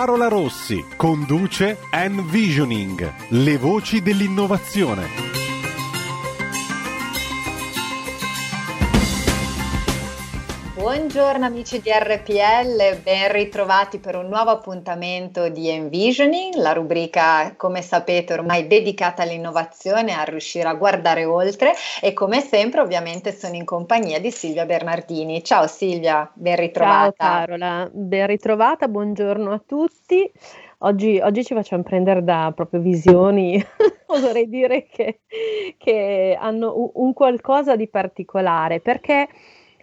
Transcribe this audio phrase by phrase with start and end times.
[0.00, 5.29] Carola Rossi conduce Envisioning, le voci dell'innovazione.
[10.90, 17.80] Buongiorno amici di RPL, ben ritrovati per un nuovo appuntamento di Envisioning, la rubrica come
[17.80, 23.64] sapete ormai dedicata all'innovazione, a riuscire a guardare oltre e come sempre ovviamente sono in
[23.64, 25.44] compagnia di Silvia Bernardini.
[25.44, 27.14] Ciao Silvia, ben ritrovata.
[27.16, 30.28] Ciao Carola, ben ritrovata, buongiorno a tutti.
[30.78, 33.64] Oggi, oggi, ci facciamo prendere da proprio visioni,
[34.06, 35.20] oserei dire che,
[35.78, 39.28] che hanno un, un qualcosa di particolare, perché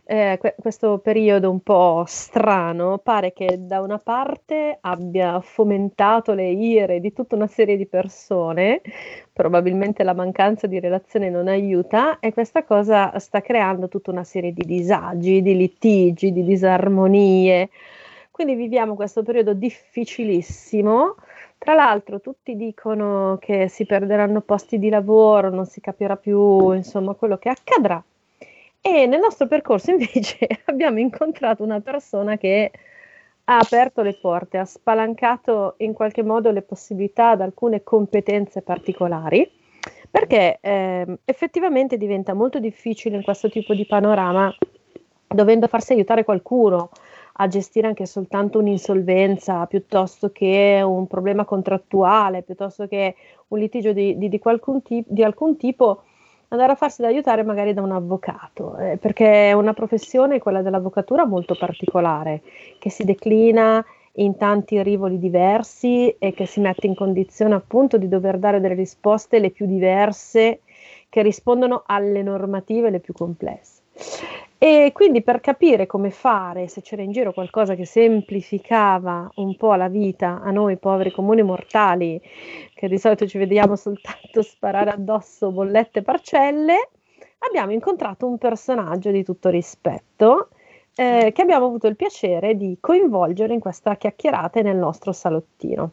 [0.09, 6.49] eh, que- questo periodo un po' strano pare che da una parte abbia fomentato le
[6.49, 8.81] ire di tutta una serie di persone,
[9.33, 14.53] probabilmente la mancanza di relazione non aiuta e questa cosa sta creando tutta una serie
[14.53, 17.69] di disagi, di litigi, di disarmonie.
[18.31, 21.15] Quindi viviamo questo periodo difficilissimo.
[21.57, 27.13] Tra l'altro tutti dicono che si perderanno posti di lavoro, non si capirà più insomma
[27.13, 28.01] quello che accadrà.
[28.81, 32.71] E nel nostro percorso invece abbiamo incontrato una persona che
[33.49, 39.49] ha aperto le porte, ha spalancato in qualche modo le possibilità ad alcune competenze particolari,
[40.09, 44.53] perché eh, effettivamente diventa molto difficile in questo tipo di panorama,
[45.27, 46.89] dovendo farsi aiutare qualcuno
[47.39, 53.15] a gestire anche soltanto un'insolvenza, piuttosto che un problema contrattuale, piuttosto che
[53.49, 54.41] un litigio di, di, di,
[54.83, 56.03] ti- di alcun tipo,
[56.49, 60.61] andare a farsi da aiutare magari da un avvocato, eh, perché è una professione, quella
[60.61, 62.41] dell'avvocatura, molto particolare,
[62.79, 63.83] che si declina
[64.19, 68.73] in tanti rivoli diversi e che si mette in condizione appunto di dover dare delle
[68.73, 70.61] risposte le più diverse
[71.09, 73.81] che rispondono alle normative le più complesse.
[74.59, 79.75] E quindi per capire come fare, se c'era in giro qualcosa che semplificava un po'
[79.75, 82.19] la vita a noi poveri comuni mortali,
[82.77, 86.89] che di solito ci vediamo soltanto sparare addosso bollette parcelle,
[87.39, 90.49] abbiamo incontrato un personaggio di tutto rispetto
[90.95, 95.91] eh, che abbiamo avuto il piacere di coinvolgere in questa chiacchierata nel nostro salottino.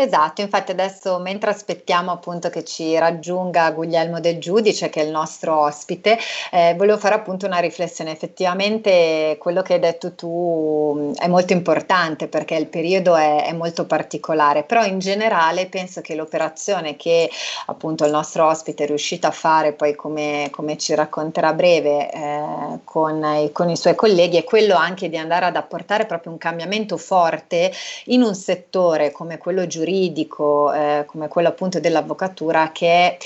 [0.00, 5.10] Esatto, infatti adesso mentre aspettiamo appunto che ci raggiunga Guglielmo del Giudice, che è il
[5.10, 6.18] nostro ospite,
[6.50, 8.10] eh, volevo fare appunto una riflessione.
[8.10, 13.52] Effettivamente quello che hai detto tu mm, è molto importante perché il periodo è, è
[13.52, 17.28] molto particolare, però in generale penso che l'operazione che
[17.66, 22.10] appunto il nostro ospite è riuscito a fare, poi come, come ci racconterà a breve
[22.10, 26.32] eh, con, i, con i suoi colleghi, è quello anche di andare ad apportare proprio
[26.32, 27.70] un cambiamento forte
[28.06, 33.16] in un settore come quello giuridico giuridico eh, come quello appunto dell'avvocatura che è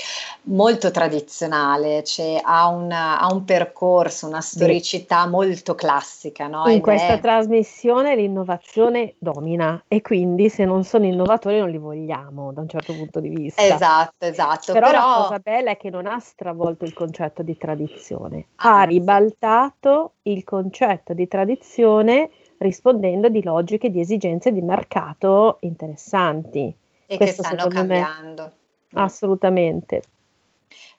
[0.43, 5.29] molto tradizionale, cioè ha, una, ha un percorso, una storicità sì.
[5.29, 6.47] molto classica.
[6.47, 6.67] No?
[6.67, 7.19] In Ed questa è...
[7.19, 12.93] trasmissione l'innovazione domina e quindi se non sono innovatori non li vogliamo da un certo
[12.93, 13.61] punto di vista.
[13.61, 14.73] Esatto, esatto.
[14.73, 14.99] Però, però...
[14.99, 20.13] la cosa bella è che non ha stravolto il concetto di tradizione, ah, ha ribaltato
[20.23, 26.73] il concetto di tradizione rispondendo di logiche, di esigenze di mercato interessanti.
[27.05, 28.43] E Questo che stanno cambiando.
[28.89, 30.01] Me, assolutamente.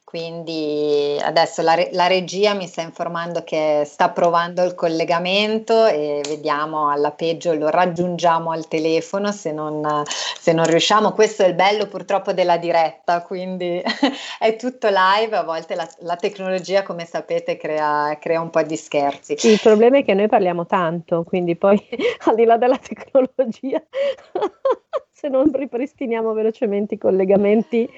[0.07, 6.91] Quindi adesso la, la, regia mi sta informando che sta provando il collegamento e vediamo
[6.91, 11.11] alla peggio lo raggiungiamo al telefono se non, se non riusciamo.
[11.11, 13.83] Questo è il bello purtroppo della diretta, quindi
[14.39, 18.77] è tutto live, a volte la, la tecnologia come sapete crea, crea, un po' di
[18.77, 19.37] scherzi.
[19.43, 21.85] Il problema è che noi parliamo tanto, quindi poi
[22.27, 23.83] al di là della tecnologia,
[25.11, 27.91] se non ripristiniamo velocemente i collegamenti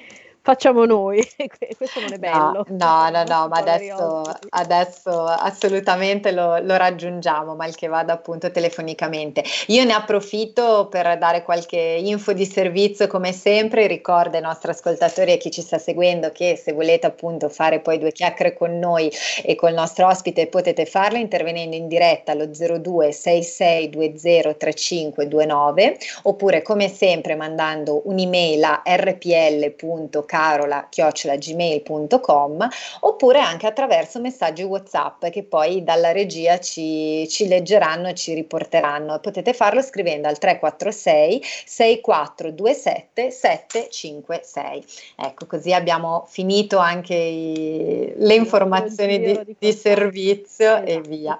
[0.49, 1.21] facciamo noi,
[1.77, 2.65] questo non è bello.
[2.69, 8.49] No, no, no, no ma adesso, adesso, assolutamente lo, lo, raggiungiamo, mal che vada appunto
[8.49, 9.43] telefonicamente.
[9.67, 15.31] Io ne approfitto per dare qualche info di servizio come sempre, ricordo ai nostri ascoltatori
[15.31, 18.79] e a chi ci sta seguendo che se volete appunto fare poi due chiacchiere con
[18.79, 19.11] noi
[19.43, 26.89] e col nostro ospite potete farlo intervenendo in diretta allo 02 6620 3529 oppure come
[26.89, 32.67] sempre mandando un'email a rpl.com carola-gmail.com
[33.01, 39.19] oppure anche attraverso messaggi WhatsApp che poi dalla regia ci, ci leggeranno e ci riporteranno.
[39.19, 44.85] Potete farlo scrivendo al 346 6427 756.
[45.17, 50.89] Ecco, così abbiamo finito anche i, le informazioni di, di, di servizio esatto.
[50.89, 51.37] e via.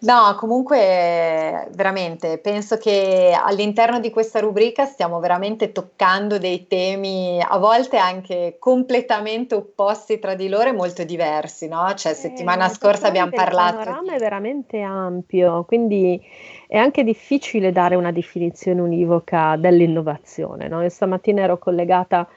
[0.00, 7.56] No, comunque veramente penso che all'interno di questa rubrica stiamo veramente toccando dei temi a
[7.58, 11.92] volte anche completamente opposti tra di loro e molto diversi, no?
[11.94, 13.78] Cioè, settimana eh, scorsa abbiamo parlato.
[13.78, 14.16] Il panorama di...
[14.16, 16.20] è veramente ampio, quindi
[16.66, 20.68] è anche difficile dare una definizione univoca dell'innovazione.
[20.68, 20.82] No?
[20.82, 22.28] Io stamattina ero collegata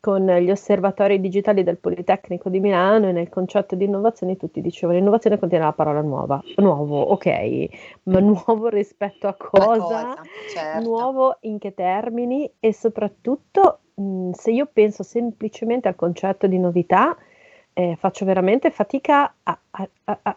[0.00, 4.98] con gli osservatori digitali del Politecnico di Milano e nel concetto di innovazione tutti dicevano
[4.98, 7.68] innovazione contiene la parola nuova, nuovo, ok,
[8.04, 10.22] ma nuovo rispetto a cosa, cosa
[10.52, 10.88] certo.
[10.88, 17.16] nuovo in che termini e soprattutto mh, se io penso semplicemente al concetto di novità,
[17.72, 20.36] eh, faccio veramente fatica a, a, a, a,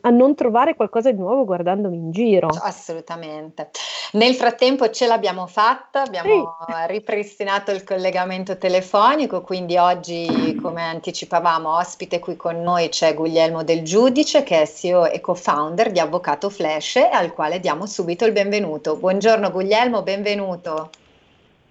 [0.00, 2.48] a, non trovare qualcosa di nuovo guardandomi in giro.
[2.48, 3.70] Assolutamente.
[4.12, 6.72] Nel frattempo ce l'abbiamo fatta, abbiamo sì.
[6.86, 13.82] ripristinato il collegamento telefonico, quindi oggi, come anticipavamo, ospite qui con noi c'è Guglielmo Del
[13.82, 18.96] Giudice, che è CEO e co-founder di Avvocato Flash, al quale diamo subito il benvenuto.
[18.96, 20.90] Buongiorno Guglielmo, benvenuto.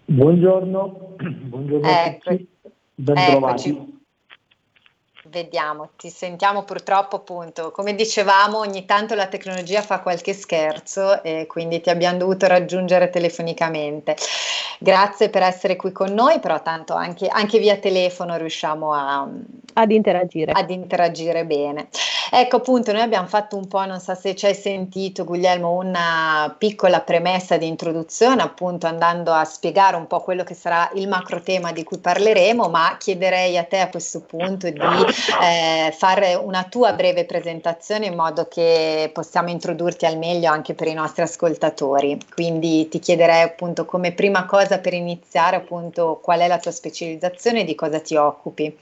[0.06, 2.48] Buongiorno, buongiorno ecco, a tutti,
[2.96, 3.94] ben eccoci
[5.30, 11.46] vediamo, ti sentiamo purtroppo appunto, come dicevamo, ogni tanto la tecnologia fa qualche scherzo e
[11.48, 14.16] quindi ti abbiamo dovuto raggiungere telefonicamente.
[14.80, 19.28] Grazie per essere qui con noi, però tanto anche, anche via telefono riusciamo a,
[19.74, 20.52] ad, interagire.
[20.52, 21.88] ad interagire bene.
[22.32, 26.54] Ecco appunto, noi abbiamo fatto un po', non so se ci hai sentito Guglielmo, una
[26.58, 31.42] piccola premessa di introduzione, appunto andando a spiegare un po' quello che sarà il macro
[31.42, 36.64] tema di cui parleremo, ma chiederei a te a questo punto di eh, fare una
[36.64, 42.18] tua breve presentazione in modo che possiamo introdurti al meglio anche per i nostri ascoltatori.
[42.34, 47.62] Quindi ti chiederei appunto come prima cosa per iniziare appunto qual è la tua specializzazione
[47.62, 48.76] e di cosa ti occupi.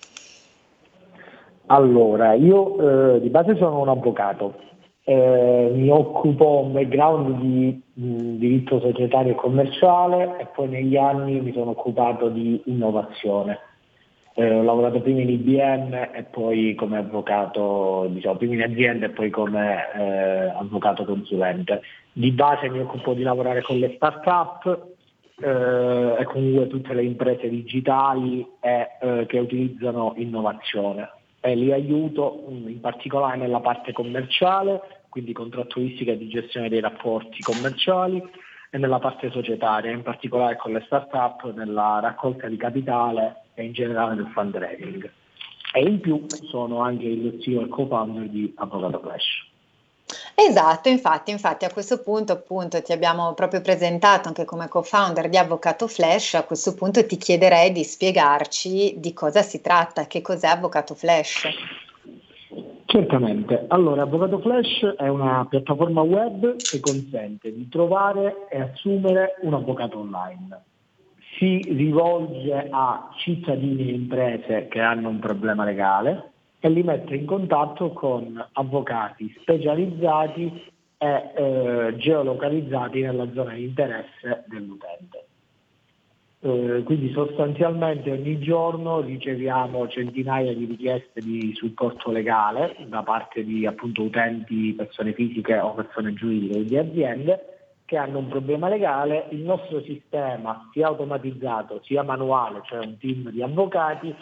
[1.73, 4.59] Allora, io eh, di base sono un avvocato,
[5.05, 11.41] eh, mi occupo un background di mh, diritto societario e commerciale e poi negli anni
[11.41, 13.57] mi sono occupato di innovazione.
[14.35, 19.09] Eh, ho lavorato prima in IBM e poi come avvocato, diciamo, prima in azienda e
[19.09, 21.81] poi come eh, avvocato consulente.
[22.11, 24.89] Di base mi occupo di lavorare con le start-up
[25.41, 31.09] eh, e comunque tutte le imprese digitali eh, che utilizzano innovazione.
[31.45, 36.79] E li aiuto mm, in particolare nella parte commerciale, quindi contrattualistica e di gestione dei
[36.79, 38.23] rapporti commerciali
[38.69, 43.73] e nella parte societaria, in particolare con le start-up, nella raccolta di capitale e in
[43.73, 45.11] generale del fundraising.
[45.73, 49.51] E in più sono anche il CEO e co-founder di Avvocato Flash.
[50.35, 55.37] Esatto, infatti, infatti a questo punto appunto ti abbiamo proprio presentato anche come co-founder di
[55.37, 60.47] Avvocato Flash, a questo punto ti chiederei di spiegarci di cosa si tratta, che cos'è
[60.47, 61.47] Avvocato Flash.
[62.85, 69.53] Certamente, allora Avvocato Flash è una piattaforma web che consente di trovare e assumere un
[69.53, 70.63] avvocato online.
[71.37, 76.32] Si rivolge a cittadini e imprese che hanno un problema legale
[76.65, 84.45] e li mette in contatto con avvocati specializzati e eh, geolocalizzati nella zona di interesse
[84.47, 85.25] dell'utente.
[86.39, 93.65] Eh, quindi sostanzialmente ogni giorno riceviamo centinaia di richieste di supporto legale da parte di
[93.65, 97.53] appunto, utenti, persone fisiche o persone giuridiche di aziende
[97.83, 103.29] che hanno un problema legale, il nostro sistema sia automatizzato sia manuale, cioè un team
[103.31, 104.15] di avvocati,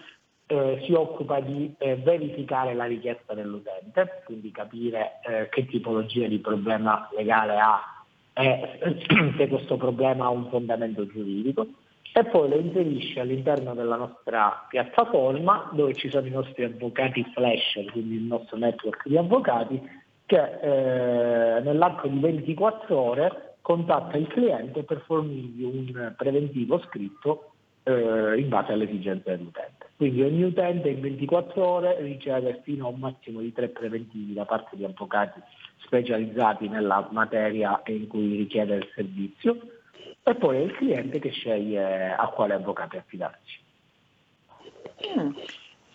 [0.52, 6.40] eh, si occupa di eh, verificare la richiesta dell'utente, quindi capire eh, che tipologia di
[6.40, 8.02] problema legale ha
[8.34, 8.80] e
[9.38, 11.68] se questo problema ha un fondamento giuridico
[12.14, 17.80] e poi lo inserisce all'interno della nostra piattaforma dove ci sono i nostri avvocati flash,
[17.92, 19.82] quindi il nostro network di avvocati
[20.26, 27.52] che eh, nell'arco di 24 ore contatta il cliente per fornirgli un preventivo scritto
[27.84, 29.81] eh, in base alle esigenze dell'utente.
[30.02, 34.46] Quindi ogni utente in 24 ore riceve fino a un massimo di tre preventivi da
[34.46, 35.40] parte di avvocati
[35.86, 39.60] specializzati nella materia in cui richiede il servizio
[40.24, 43.60] e poi è il cliente che sceglie a quale avvocato affidarsi.
[45.20, 45.34] Mm.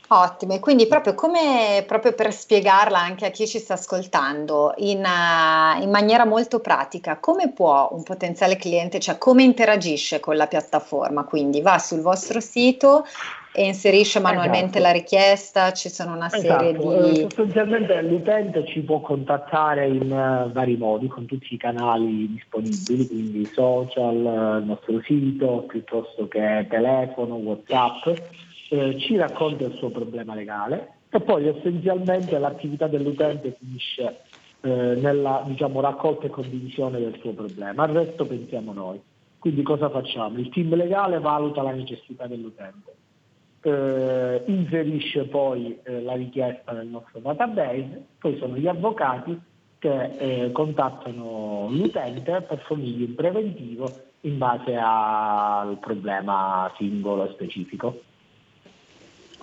[0.08, 4.98] Ottimo, e quindi proprio, come, proprio per spiegarla anche a chi ci sta ascoltando in,
[4.98, 10.46] uh, in, maniera molto pratica, come può un potenziale cliente, cioè come interagisce con la
[10.46, 11.24] piattaforma?
[11.24, 13.04] Quindi va sul vostro sito
[13.56, 14.82] e inserisce manualmente esatto.
[14.82, 17.08] la richiesta, ci sono una serie esatto.
[17.08, 17.08] di...
[17.08, 23.06] Eh, sostanzialmente l'utente ci può contattare in uh, vari modi, con tutti i canali disponibili,
[23.06, 28.08] quindi social, uh, il nostro sito, piuttosto che telefono, Whatsapp
[28.68, 34.20] eh, ci racconta il suo problema legale e poi essenzialmente l'attività dell'utente finisce
[34.60, 39.00] eh, nella diciamo, raccolta e condivisione del suo problema, al resto pensiamo noi.
[39.38, 40.38] Quindi cosa facciamo?
[40.38, 42.94] Il team legale valuta la necessità dell'utente,
[43.66, 49.38] eh, inserisce poi eh, la richiesta nel nostro database, poi sono gli avvocati
[49.78, 58.02] che eh, contattano l'utente per fornirgli un preventivo in base al problema singolo e specifico.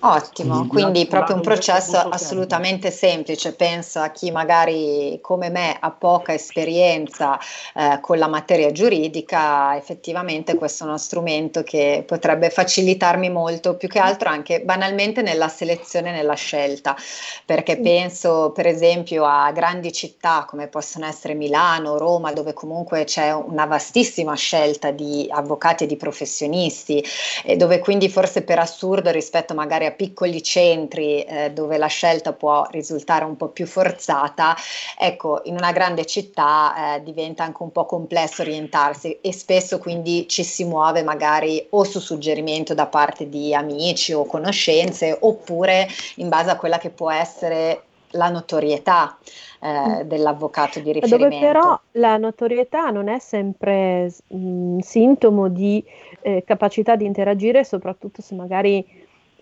[0.06, 3.54] Ottimo, quindi proprio un processo assolutamente semplice.
[3.54, 7.40] Penso a chi magari come me ha poca esperienza
[7.74, 13.88] eh, con la materia giuridica, effettivamente questo è uno strumento che potrebbe facilitarmi molto, più
[13.88, 16.98] che altro anche banalmente nella selezione e nella scelta,
[17.46, 23.32] perché penso per esempio a grandi città come possono essere Milano, Roma, dove comunque c'è
[23.32, 27.02] una vastissima scelta di avvocati e di professionisti,
[27.46, 32.34] e dove quindi forse per assurdo rispetto magari a piccoli centri eh, dove la scelta
[32.34, 34.56] può risultare un po' più forzata,
[34.98, 40.28] ecco, in una grande città eh, diventa anche un po' complesso orientarsi e spesso quindi
[40.28, 46.30] ci si muove magari o su suggerimento da parte di amici o conoscenze oppure in
[46.30, 47.84] base a quella che può essere
[48.14, 49.18] la notorietà
[49.60, 50.02] eh, mm.
[50.02, 51.36] dell'avvocato di riferimento.
[51.36, 55.84] Dove però la notorietà non è sempre mh, mm, sintomo di
[56.22, 58.86] eh, capacità di interagire, soprattutto se magari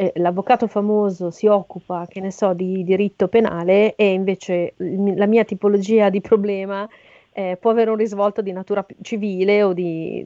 [0.01, 5.43] eh, l'avvocato famoso si occupa, che ne so, di diritto penale e invece la mia
[5.43, 6.89] tipologia di problema
[7.31, 10.25] eh, può avere un risvolto di natura civile o di,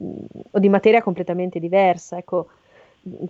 [0.50, 2.16] o di materia completamente diversa.
[2.16, 2.48] Ecco,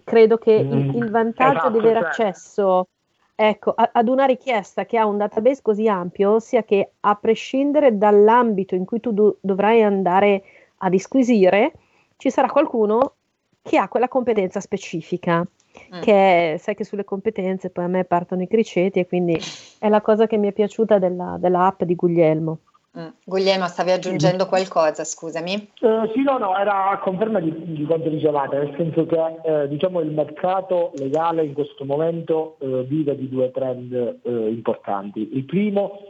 [0.05, 2.09] credo che mm, il, il, vantaggio esatto, di avere cioè.
[2.11, 2.87] accesso
[3.35, 7.99] ecco, a, ad una richiesta che ha un database così ampio sia che a prescindere
[7.99, 10.45] dall'ambito in cui tu do, dovrai andare
[10.77, 11.73] a disquisire,
[12.19, 13.15] ci sarà qualcuno
[13.63, 15.45] che ha quella competenza specifica.
[15.95, 16.01] Mm.
[16.01, 19.39] che sai che sulle competenze poi a me partono i criceti e quindi
[19.79, 22.59] è la cosa che mi è piaciuta della, dell'app di Guglielmo.
[22.99, 23.09] Mm.
[23.25, 25.71] Guglielmo, stavi aggiungendo qualcosa, scusami?
[25.81, 29.69] Uh, sì, no, no, era a conferma di, di quanto dicevate, nel senso che eh,
[29.69, 35.37] diciamo, il mercato legale in questo momento eh, vive di due trend eh, importanti.
[35.37, 36.01] Il primo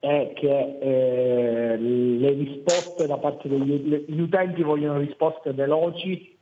[0.00, 6.33] è che eh, le risposte da parte degli utenti vogliono risposte veloci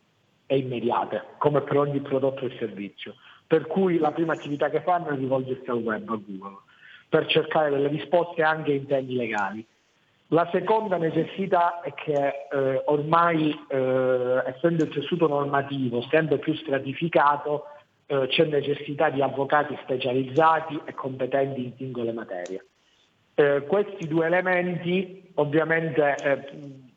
[0.52, 3.14] e immediate, come per ogni prodotto e servizio.
[3.46, 6.58] Per cui la prima attività che fanno è rivolgersi al web, a Google,
[7.08, 9.66] per cercare delle risposte anche in temi legali.
[10.28, 17.64] La seconda necessità è che eh, ormai, eh, essendo il tessuto normativo sempre più stratificato,
[18.06, 22.66] eh, c'è necessità di avvocati specializzati e competenti in singole materie.
[23.34, 26.91] Eh, questi due elementi ovviamente eh,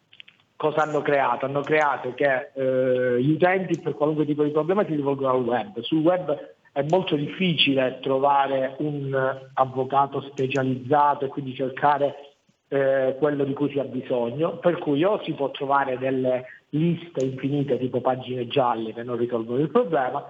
[0.56, 1.46] cosa hanno creato?
[1.46, 5.80] Hanno creato che eh, gli utenti per qualunque tipo di problema si rivolgono al web.
[5.82, 9.14] Sul web è molto difficile trovare un
[9.54, 12.16] avvocato specializzato e quindi cercare
[12.68, 17.24] eh, quello di cui si ha bisogno, per cui o si può trovare delle liste
[17.24, 20.22] infinite tipo pagine gialle che non risolvono il problema,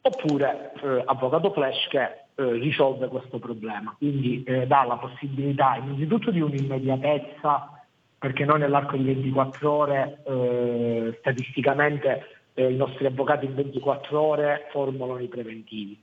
[0.00, 2.02] oppure eh, avvocato flash che
[2.34, 3.94] eh, risolve questo problema.
[3.98, 7.77] Quindi eh, dà la possibilità innanzitutto di un'immediatezza
[8.18, 14.66] perché noi nell'arco di 24 ore eh, statisticamente eh, i nostri avvocati in 24 ore
[14.70, 16.00] formulano i preventivi.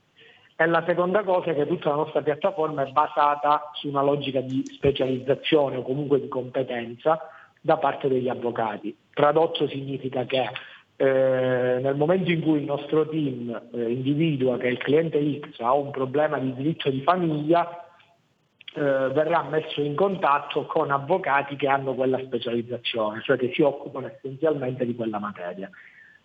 [0.58, 4.40] E la seconda cosa è che tutta la nostra piattaforma è basata su una logica
[4.40, 7.28] di specializzazione o comunque di competenza
[7.60, 8.96] da parte degli avvocati.
[9.12, 10.48] Tradotto significa che
[10.96, 15.74] eh, nel momento in cui il nostro team eh, individua che il cliente X ha
[15.74, 17.85] un problema di diritto di famiglia,
[18.82, 24.84] verrà messo in contatto con avvocati che hanno quella specializzazione, cioè che si occupano essenzialmente
[24.84, 25.70] di quella materia.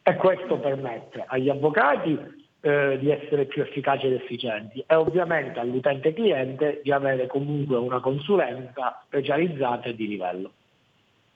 [0.04, 2.18] E questo permette agli avvocati
[2.62, 8.00] eh, di essere più efficaci ed efficienti e ovviamente all'utente cliente di avere comunque una
[8.00, 10.52] consulenza specializzata e di livello.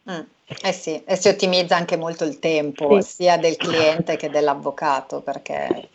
[0.10, 0.22] Mm,
[0.62, 3.24] eh sì, e si ottimizza anche molto il tempo sì.
[3.24, 5.90] sia del cliente che dell'avvocato perché eh,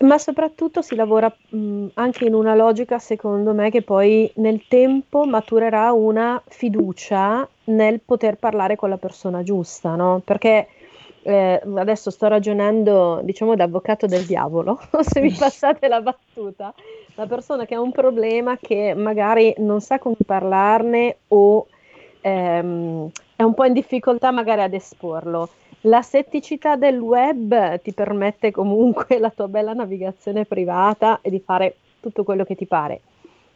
[0.00, 5.24] ma soprattutto si lavora mh, anche in una logica, secondo me, che poi nel tempo
[5.24, 10.20] maturerà una fiducia nel poter parlare con la persona giusta, no?
[10.24, 10.68] Perché
[11.22, 16.74] eh, adesso sto ragionando, diciamo, da avvocato del diavolo, se mi passate la battuta,
[17.14, 21.66] la persona che ha un problema che magari non sa come parlarne o
[22.20, 25.48] ehm, è un po' in difficoltà magari ad esporlo.
[25.82, 31.76] La setticità del web ti permette comunque la tua bella navigazione privata e di fare
[32.00, 33.00] tutto quello che ti pare.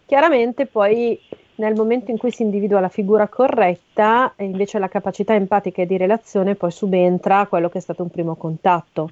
[0.07, 1.19] Chiaramente poi
[1.57, 5.97] nel momento in cui si individua la figura corretta, invece la capacità empatica e di
[5.97, 9.11] relazione poi subentra quello che è stato un primo contatto.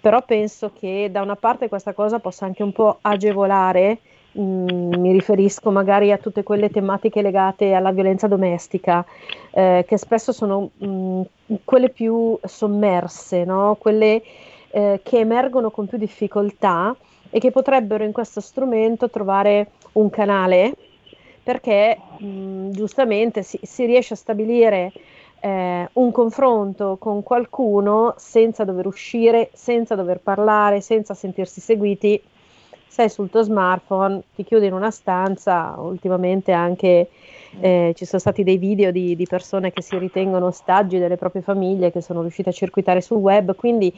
[0.00, 3.98] Però penso che da una parte questa cosa possa anche un po' agevolare,
[4.36, 9.04] mm, mi riferisco magari a tutte quelle tematiche legate alla violenza domestica,
[9.50, 11.22] eh, che spesso sono mh, mm,
[11.64, 13.76] quelle più sommerse, no?
[13.78, 14.22] quelle
[14.70, 16.94] eh, che emergono con più difficoltà
[17.30, 20.74] e che potrebbero in questo strumento trovare un canale
[21.42, 24.92] perché mh, giustamente si, si, riesce a stabilire
[25.40, 32.20] eh, un confronto con qualcuno senza dover uscire, senza dover parlare, senza sentirsi seguiti.
[32.88, 37.10] Sei sul tuo smartphone, ti chiudi in una stanza, ultimamente anche
[37.60, 41.42] eh, ci sono stati dei video di, di, persone che si ritengono ostaggi delle proprie
[41.42, 43.92] famiglie che sono riuscite a circuitare sul web, quindi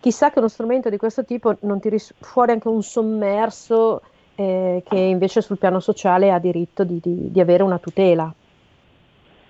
[0.00, 4.00] chissà che uno strumento di questo tipo non tiri fuori anche un sommerso
[4.34, 8.32] eh, che invece sul piano sociale ha diritto di, di, di avere una tutela.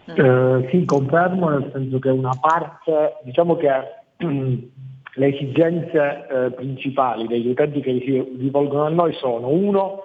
[0.07, 3.69] Eh, sì, confermo, nel senso che una parte, diciamo che
[5.19, 10.05] le esigenze eh, principali degli utenti che si rivolgono a noi sono, uno,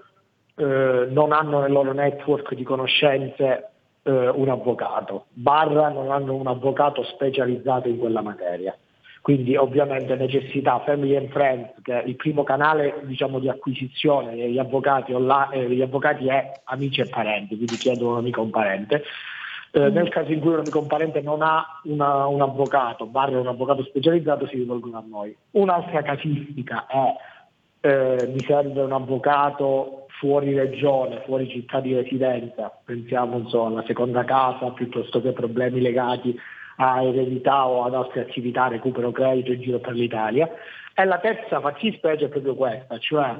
[0.55, 3.69] eh, non hanno nel loro network di conoscenze
[4.03, 8.75] eh, un avvocato, barra non hanno un avvocato specializzato in quella materia
[9.23, 14.59] quindi ovviamente necessità Family and Friends, che è il primo canale diciamo, di acquisizione degli
[14.59, 18.49] avvocati, online, eh, degli avvocati è amici e parenti, quindi chiedono un amico o un
[18.49, 19.01] parente.
[19.75, 19.93] Eh, mm.
[19.93, 23.39] nel caso in cui un amico o un parente non ha una, un avvocato, barra
[23.39, 25.35] un avvocato specializzato, si rivolgono a noi.
[25.51, 27.15] Un'altra casistica è
[27.85, 34.23] eh, mi serve un avvocato fuori regione, fuori città di residenza, pensiamo insomma, alla seconda
[34.23, 36.39] casa piuttosto che problemi legati
[36.77, 40.49] a eredità o ad altre attività, recupero credito in giro per l'Italia.
[40.93, 43.35] E la terza fattispecie è proprio questa, cioè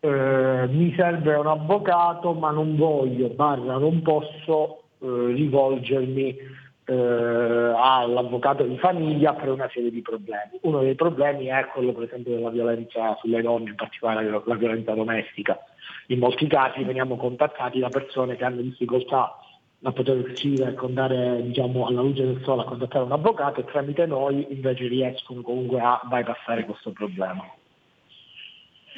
[0.00, 6.36] eh, mi serve un avvocato ma non voglio, barra non posso eh, rivolgermi
[6.84, 10.58] eh, all'avvocato di famiglia per una serie di problemi.
[10.62, 14.94] Uno dei problemi è quello per esempio della violenza sulle donne, in particolare la violenza
[14.94, 15.58] domestica.
[16.06, 19.38] In molti casi veniamo contattati da persone che hanno difficoltà
[19.82, 23.64] a poter uscire e andare diciamo, alla luce del sole a contattare un avvocato e
[23.64, 27.44] tramite noi invece riescono comunque a bypassare questo problema.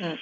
[0.02, 0.12] Mm.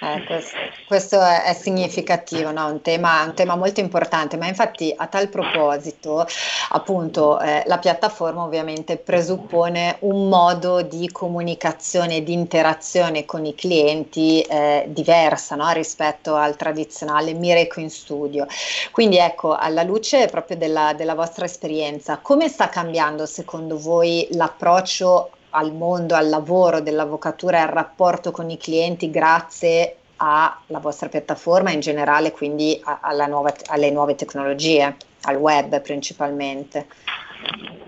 [0.00, 0.56] Eh, questo,
[0.86, 2.66] questo è, è, significativo, no?
[2.66, 6.24] un, tema, un, tema, molto importante, ma infatti a tal proposito,
[6.70, 14.40] appunto, eh, la piattaforma ovviamente presuppone un modo di comunicazione di interazione con i clienti
[14.42, 15.68] eh, diversa no?
[15.72, 18.46] rispetto al tradizionale Mireco in studio.
[18.92, 25.30] Quindi ecco, alla luce proprio della, della vostra esperienza, come sta cambiando secondo voi l'approccio
[25.58, 31.70] al mondo, al lavoro dell'avvocatura e al rapporto con i clienti grazie alla vostra piattaforma
[31.70, 32.80] in generale, quindi
[33.28, 36.86] nuova, alle nuove tecnologie, al web principalmente?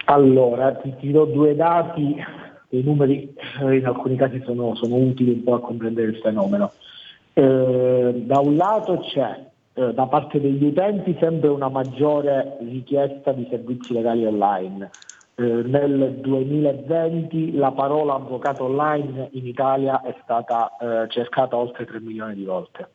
[0.06, 2.16] Allora, ti, ti do due dati,
[2.70, 6.72] i numeri eh, in alcuni casi sono, sono utili un po' a comprendere il fenomeno.
[7.32, 13.46] Eh, da un lato c'è eh, da parte degli utenti sempre una maggiore richiesta di
[13.48, 14.90] servizi legali online
[15.40, 21.98] eh, nel 2020 la parola avvocato online in Italia è stata eh, cercata oltre 3
[22.00, 22.90] milioni di volte.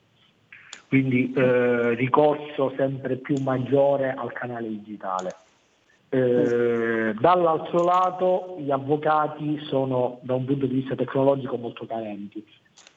[0.88, 5.36] Quindi eh, ricorso sempre più maggiore al canale digitale.
[6.10, 12.46] Eh, dall'altro lato gli avvocati sono da un punto di vista tecnologico molto carenti.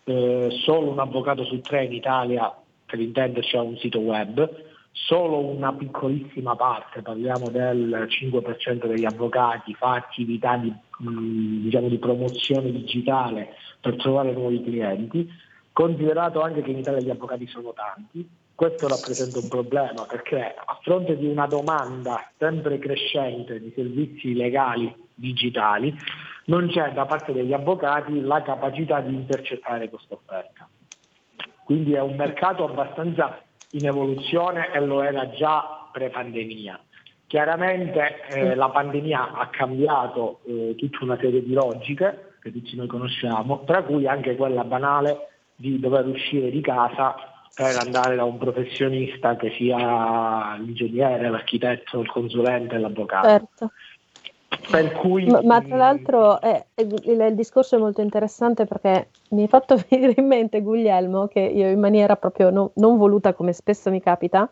[0.04, 4.67] Eh, solo un avvocato su tre in Italia, per intenderci, ha un sito web
[5.06, 12.70] solo una piccolissima parte, parliamo del 5% degli avvocati, fa attività di, diciamo, di promozione
[12.70, 15.28] digitale per trovare nuovi clienti,
[15.72, 20.78] considerato anche che in Italia gli avvocati sono tanti, questo rappresenta un problema perché a
[20.82, 25.96] fronte di una domanda sempre crescente di servizi legali digitali
[26.46, 30.68] non c'è da parte degli avvocati la capacità di intercettare questa offerta.
[31.62, 33.40] Quindi è un mercato abbastanza
[33.72, 36.80] in evoluzione e lo era già pre-pandemia.
[37.26, 42.86] Chiaramente eh, la pandemia ha cambiato eh, tutta una serie di logiche che tutti noi
[42.86, 47.14] conosciamo, tra cui anche quella banale di dover uscire di casa
[47.54, 53.28] per andare da un professionista che sia l'ingegnere, l'architetto, il consulente, l'avvocato.
[53.28, 53.70] Certo.
[54.70, 59.42] Per cui, ma, ma tra l'altro eh, il, il, discorso è molto interessante perché mi
[59.42, 63.52] hai fatto venire in mente Guglielmo che io in maniera proprio no, non voluta come
[63.52, 64.50] spesso mi capita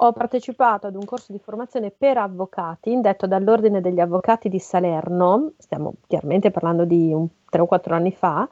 [0.00, 5.52] ho partecipato ad un corso di formazione per avvocati indetto dall'Ordine degli Avvocati di Salerno,
[5.58, 8.48] stiamo chiaramente parlando di un, 3 o 4 anni fa,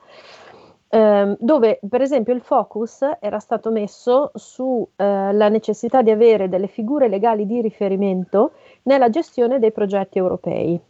[0.89, 6.67] ehm, dove per esempio il focus era stato messo sulla eh, necessità di avere delle
[6.67, 8.53] figure legali di riferimento
[8.87, 10.81] nella gestione dei progetti europei.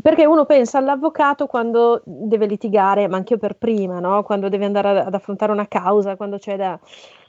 [0.00, 4.22] Perché uno pensa all'avvocato quando deve litigare, ma anche io per prima, no?
[4.22, 6.78] quando deve andare ad affrontare una causa, quando c'è da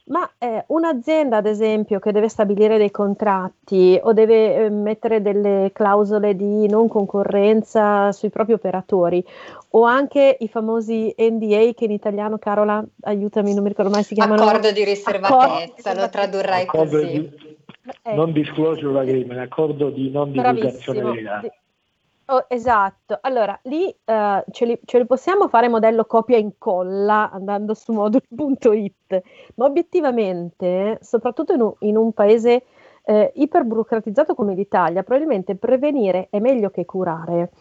[0.05, 5.69] ma eh, un'azienda, ad esempio, che deve stabilire dei contratti o deve eh, mettere delle
[5.71, 9.23] clausole di non concorrenza sui propri operatori,
[9.69, 14.13] o anche i famosi NDA che in italiano, Carola, aiutami, non mi ricordo mai si
[14.13, 14.43] chiamano.
[14.43, 17.11] Accordo di riservatezza, accordo, lo tradurrai accordo così.
[17.11, 17.57] Di,
[18.03, 18.13] eh.
[18.13, 21.51] Non disclosure agreement, accordo di non divulgazione dei dati.
[22.27, 27.29] Oh, esatto, allora lì uh, ce, li, ce, li, possiamo fare modello copia e incolla
[27.29, 29.21] andando su moduli.it,
[29.55, 32.63] ma obiettivamente, soprattutto in un, in un paese
[33.05, 37.51] eh, iperburocratizzato come l'Italia, probabilmente prevenire è meglio che curare.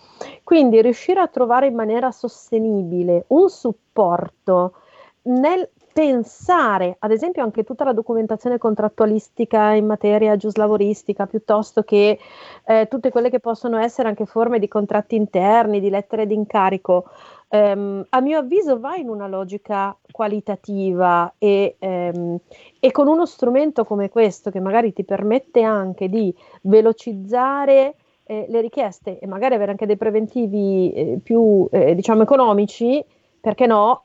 [0.45, 4.75] Quindi riuscire a trovare in maniera sostenibile un supporto
[5.23, 12.19] nel pensare, ad esempio, anche tutta la documentazione contrattualistica in materia giuslavoristica, piuttosto che
[12.65, 17.05] eh, tutte quelle che possono essere anche forme di contratti interni, di lettere d'incarico,
[17.49, 22.39] ehm, a mio avviso va in una logica qualitativa e, ehm,
[22.81, 28.61] e, con uno strumento come questo che magari ti permette anche di velocizzare eh, le
[28.63, 33.05] richieste e magari avere anche dei preventivi eh, più, eh, diciamo, economici,
[33.41, 34.03] perché no?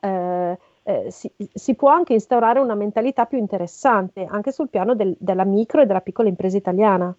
[0.88, 5.44] Eh, si, si, può anche instaurare una mentalità più interessante anche sul piano del, della
[5.44, 7.14] micro e della piccola impresa italiana.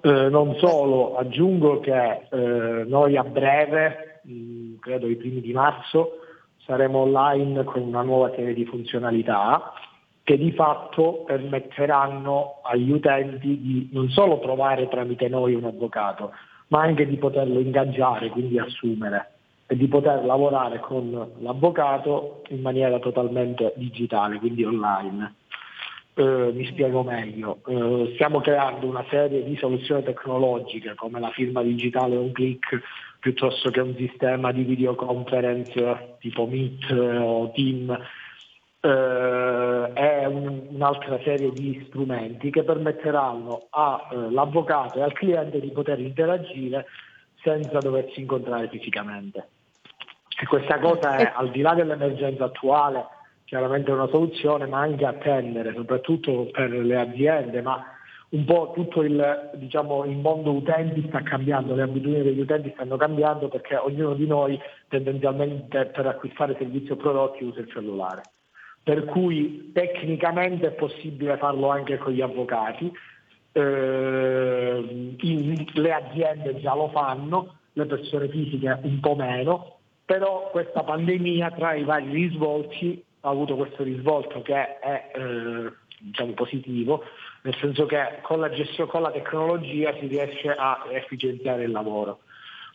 [0.00, 5.52] Eh, non solo, aggiungo che eh, noi a breve, mh, mm, credo i primi di
[5.52, 6.18] marzo,
[6.64, 9.72] saremo online con una nuova serie di funzionalità
[10.24, 16.32] che di fatto permetteranno agli utenti di non solo trovare tramite noi un avvocato,
[16.68, 19.34] ma anche di poterlo ingaggiare, quindi assumere
[19.70, 25.34] e di poter lavorare con l'avvocato in maniera totalmente digitale, quindi online.
[26.14, 31.62] Eh, mi spiego meglio, eh, stiamo creando una serie di soluzioni tecnologiche come la firma
[31.62, 32.80] digitale un click
[33.20, 37.96] piuttosto che un sistema di videoconference tipo Meet o Team
[38.80, 46.00] eh, e un, un'altra serie di strumenti che permetteranno all'avvocato e al cliente di poter
[46.00, 46.86] interagire
[47.40, 49.46] senza doversi incontrare fisicamente.
[50.42, 53.04] E questa cosa è al di là dell'emergenza attuale,
[53.44, 57.84] chiaramente è una soluzione, ma anche attendere, soprattutto per le aziende, ma
[58.30, 62.96] un po' tutto il, diciamo, il mondo utenti sta cambiando, le abitudini degli utenti stanno
[62.96, 68.22] cambiando perché ognuno di noi tendenzialmente per acquistare servizi o prodotti usa il cellulare.
[68.82, 72.90] Per cui tecnicamente è possibile farlo anche con gli avvocati,
[73.52, 79.79] eh, in, le aziende già lo fanno, le persone fisiche un po' meno,
[80.10, 86.32] però questa pandemia tra i vari risvolti ha avuto questo risvolto che è eh, diciamo
[86.32, 87.04] positivo,
[87.42, 92.22] nel senso che con la, gestione, con la tecnologia si riesce a efficienziare il lavoro,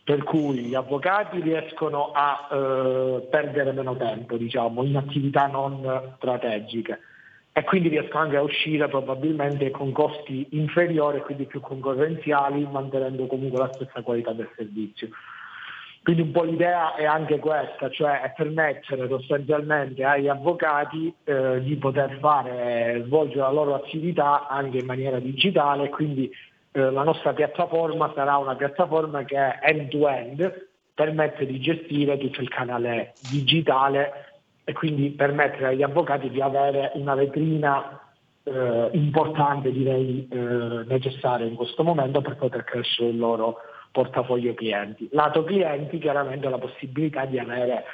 [0.06, 7.00] per cui gli avvocati riescono a eh, perdere meno tempo diciamo, in attività non strategiche
[7.52, 13.28] e quindi riescono anche a uscire probabilmente con costi inferiori e quindi più concorrenziali, mantenendo
[13.28, 15.10] comunque la stessa qualità del servizio.
[16.06, 22.20] Quindi un po' l'idea è anche questa, cioè permettere sostanzialmente agli avvocati eh, di poter
[22.20, 26.32] fare, svolgere la loro attività anche in maniera digitale, quindi
[26.74, 33.14] eh, la nostra piattaforma sarà una piattaforma che end-to-end, permette di gestire tutto il canale
[33.32, 34.12] digitale
[34.64, 38.00] e quindi permettere agli avvocati di avere una vetrina
[38.44, 40.38] eh, importante, direi eh,
[40.86, 43.58] necessaria in questo momento per poter crescere il loro
[43.96, 45.08] portafoglio clienti.
[45.12, 47.86] Lato clienti chiaramente la possibilità di avere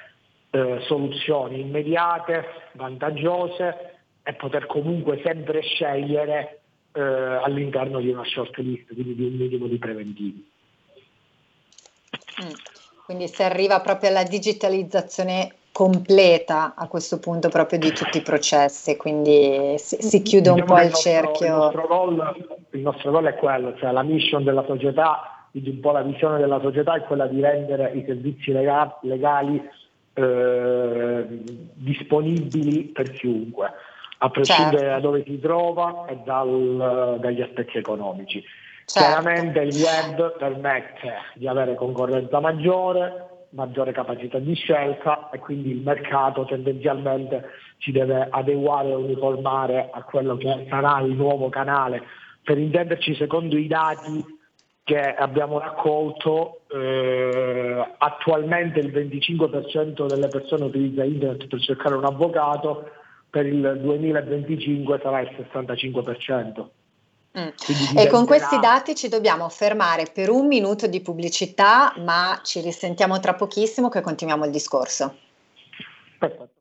[0.49, 6.61] eh, soluzioni immediate, vantaggiose e poter comunque sempre scegliere
[6.93, 10.49] eh, all'interno di una short list, quindi di un minimo di preventivi.
[12.43, 12.49] Mm.
[13.05, 18.97] Quindi si arriva proprio alla digitalizzazione completa a questo punto proprio di tutti i processi,
[18.97, 21.45] quindi si, si chiude un diciamo po' il, nostro, cerchio.
[21.45, 25.79] Il nostro, goal, il nostro goal è quello, cioè la mission della società quindi un
[25.81, 29.69] po' la visione della società è quella di rendere i servizi legali, legali
[30.13, 31.25] eh,
[31.73, 33.69] disponibili per chiunque,
[34.19, 34.93] a prescindere certo.
[34.93, 38.41] da dove si trova e dal, dagli aspetti economici.
[38.85, 39.07] Certo.
[39.07, 45.81] Chiaramente il web permette di avere concorrenza maggiore, maggiore capacità di scelta e quindi il
[45.81, 52.03] mercato tendenzialmente si deve adeguare e uniformare a quello che sarà il nuovo canale.
[52.43, 54.39] Per intenderci, secondo i dati
[54.83, 62.89] che abbiamo raccolto, eh, attualmente il 25% delle persone utilizza internet per cercare un avvocato,
[63.29, 66.69] per il 2025 sarà il 65%.
[67.39, 67.47] Mm.
[67.97, 73.19] E con questi dati ci dobbiamo fermare per un minuto di pubblicità, ma ci risentiamo
[73.19, 75.15] tra pochissimo che continuiamo il discorso.
[76.19, 76.60] Perfetto.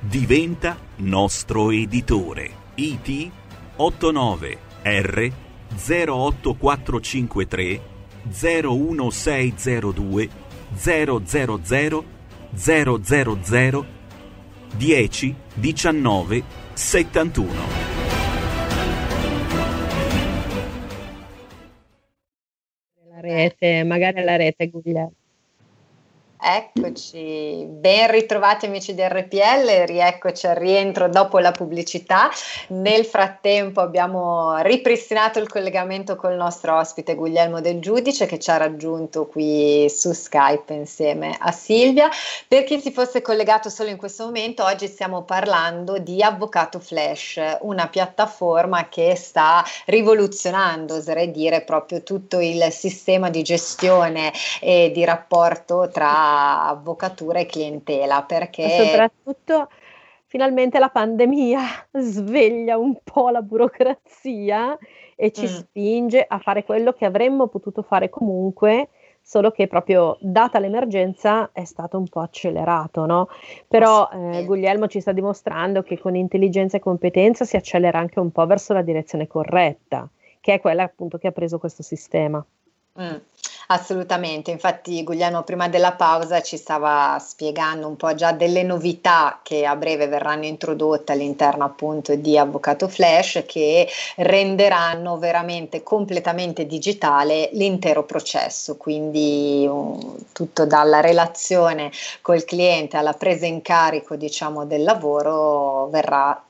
[0.00, 2.50] diventa nostro editore.
[2.74, 3.30] IT
[3.76, 5.32] 89 R
[5.74, 7.80] 08453
[8.28, 10.28] 01602
[10.84, 11.20] 000
[13.44, 13.86] 000
[14.76, 17.94] 10 19 71
[23.08, 25.14] la rete, magari alla rete Guglielmo.
[26.48, 32.30] Eccoci, ben ritrovati amici di RPL, rieccoci al rientro dopo la pubblicità.
[32.68, 38.58] Nel frattempo abbiamo ripristinato il collegamento col nostro ospite Guglielmo del Giudice che ci ha
[38.58, 42.08] raggiunto qui su Skype insieme a Silvia.
[42.46, 47.40] Per chi si fosse collegato solo in questo momento, oggi stiamo parlando di Avvocato Flash,
[47.62, 55.04] una piattaforma che sta rivoluzionando, oserei dire, proprio tutto il sistema di gestione e di
[55.04, 56.34] rapporto tra
[56.68, 58.68] avvocatura e clientela perché...
[58.68, 59.68] soprattutto
[60.26, 61.62] finalmente la pandemia
[61.96, 64.76] sveglia un po' la burocrazia
[65.14, 65.46] e ci mm.
[65.46, 68.90] spinge a fare quello che avremmo potuto fare comunque,
[69.22, 73.28] solo che proprio data l'emergenza è stato un po' accelerato, no?
[73.66, 78.30] Però eh, Guglielmo ci sta dimostrando che con intelligenza e competenza si accelera anche un
[78.30, 80.06] po' verso la direzione corretta,
[80.40, 82.44] che è quella appunto che ha preso questo sistema.
[83.00, 83.16] Mm.
[83.68, 89.66] Assolutamente, infatti Guglielmo prima della pausa ci stava spiegando un po' già delle novità che
[89.66, 98.04] a breve verranno introdotte all'interno appunto di Avvocato Flash che renderanno veramente completamente digitale l'intero
[98.04, 101.90] processo, quindi um, tutto dalla relazione
[102.22, 106.40] col cliente alla presa in carico diciamo del lavoro verrà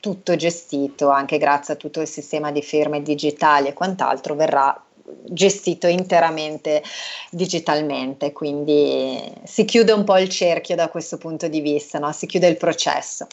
[0.00, 4.78] tutto gestito anche grazie a tutto il sistema di firme digitali e quant'altro verrà
[5.24, 6.82] gestito interamente
[7.30, 12.12] digitalmente, quindi si chiude un po' il cerchio da questo punto di vista, no?
[12.12, 13.26] si chiude il processo.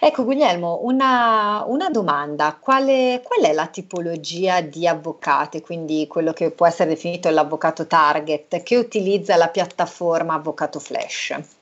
[0.00, 6.50] Ecco Guglielmo, una, una domanda, quale, qual è la tipologia di avvocati, quindi quello che
[6.50, 11.58] può essere definito l'avvocato target, che utilizza la piattaforma Avvocato Flash?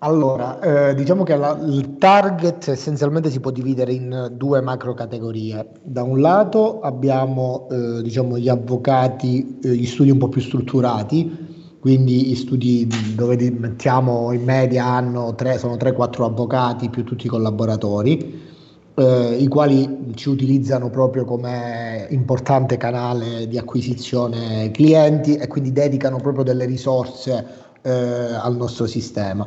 [0.00, 5.70] Allora, eh, diciamo che la, il target essenzialmente si può dividere in due macro categorie.
[5.82, 11.76] Da un lato abbiamo eh, diciamo, gli avvocati, eh, gli studi un po' più strutturati,
[11.80, 17.28] quindi gli studi dove mettiamo in media hanno tre, sono 3-4 avvocati più tutti i
[17.28, 18.46] collaboratori.
[18.94, 26.18] eh, i quali ci utilizzano proprio come importante canale di acquisizione clienti e quindi dedicano
[26.18, 27.46] proprio delle risorse
[27.82, 29.46] eh, al nostro sistema.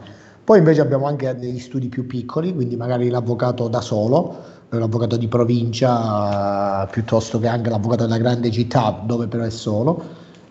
[0.52, 4.36] Poi invece abbiamo anche degli studi più piccoli, quindi magari l'avvocato da solo,
[4.70, 10.04] eh, l'avvocato di provincia piuttosto che anche l'avvocato della grande città dove però è solo,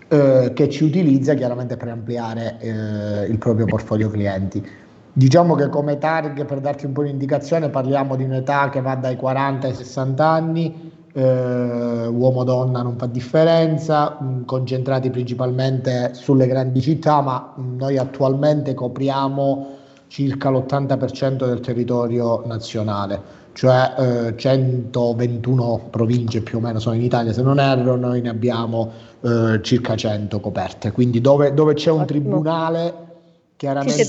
[0.09, 4.67] eh, che ci utilizza chiaramente per ampliare eh, il proprio portfolio clienti.
[5.13, 8.95] Diciamo che come target, per darti un po' di indicazione, parliamo di un'età che va
[8.95, 16.81] dai 40 ai 60 anni, eh, uomo-donna non fa differenza, mh, concentrati principalmente sulle grandi
[16.81, 19.77] città, ma mh, noi attualmente copriamo
[20.11, 27.33] circa l'80% del territorio nazionale, cioè eh, 121 province più o meno sono in Italia,
[27.33, 32.07] se non erro noi ne abbiamo eh, circa 100 coperte, quindi dove, dove c'è un
[32.07, 33.07] tribunale
[33.55, 34.05] chiaramente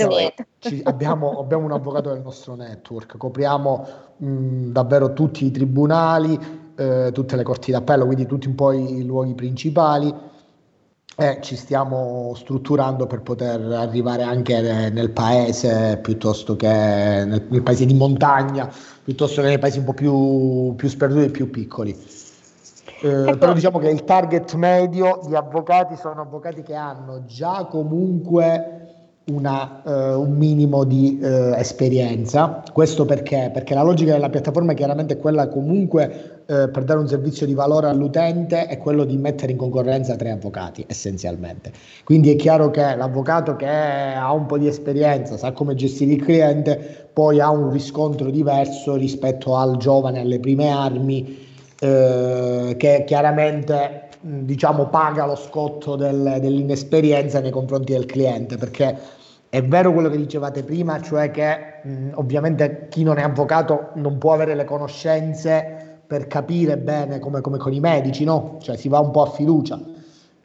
[0.57, 3.87] ci, abbiamo, abbiamo, un avvocato del nostro network, copriamo
[4.17, 6.39] mh, davvero tutti i tribunali,
[6.75, 10.11] eh, tutte le corti d'appello, quindi tutti un po' i luoghi principali
[11.21, 17.85] e ci stiamo strutturando per poter arrivare anche nel paese piuttosto che nel, nel paese
[17.85, 18.67] di montagna,
[19.03, 21.91] piuttosto che nei paesi un po' più, più sperduti e più piccoli.
[23.01, 23.37] Eh, ecco.
[23.37, 28.80] Però diciamo che il target medio di avvocati sono avvocati che hanno già comunque
[29.25, 32.63] una, uh, un minimo di uh, esperienza.
[32.73, 33.51] Questo perché?
[33.53, 37.53] Perché la logica della piattaforma è chiaramente quella comunque uh, per dare un servizio di
[37.53, 41.71] valore all'utente è quello di mettere in concorrenza tre avvocati essenzialmente.
[42.03, 46.23] Quindi è chiaro che l'avvocato che ha un po' di esperienza, sa come gestire il
[46.23, 51.49] cliente, poi ha un riscontro diverso rispetto al giovane alle prime armi
[51.81, 58.97] che chiaramente diciamo, paga lo scotto del, dell'inesperienza nei confronti del cliente, perché
[59.49, 64.17] è vero quello che dicevate prima, cioè che mh, ovviamente chi non è avvocato non
[64.17, 68.57] può avere le conoscenze per capire bene come, come con i medici, no?
[68.61, 69.79] Cioè si va un po' a fiducia.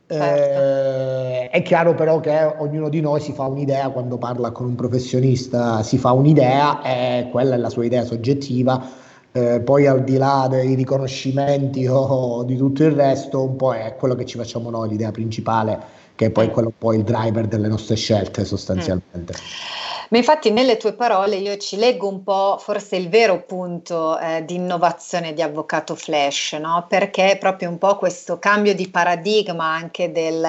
[0.08, 0.60] Certo.
[0.60, 4.76] Eh, è chiaro però che ognuno di noi si fa un'idea quando parla con un
[4.76, 9.04] professionista, si fa un'idea e quella è la sua idea soggettiva
[9.36, 13.94] eh, poi al di là dei riconoscimenti o di tutto il resto, un po' è
[13.96, 15.78] quello che ci facciamo noi, l'idea principale,
[16.14, 16.50] che è poi mm.
[16.50, 19.34] quello poi il driver delle nostre scelte sostanzialmente.
[19.34, 19.86] Mm.
[20.08, 24.44] Ma infatti nelle tue parole io ci leggo un po' forse il vero punto eh,
[24.44, 26.86] di innovazione di Avvocato Flash, no?
[26.88, 30.46] perché è proprio un po' questo cambio di paradigma anche del,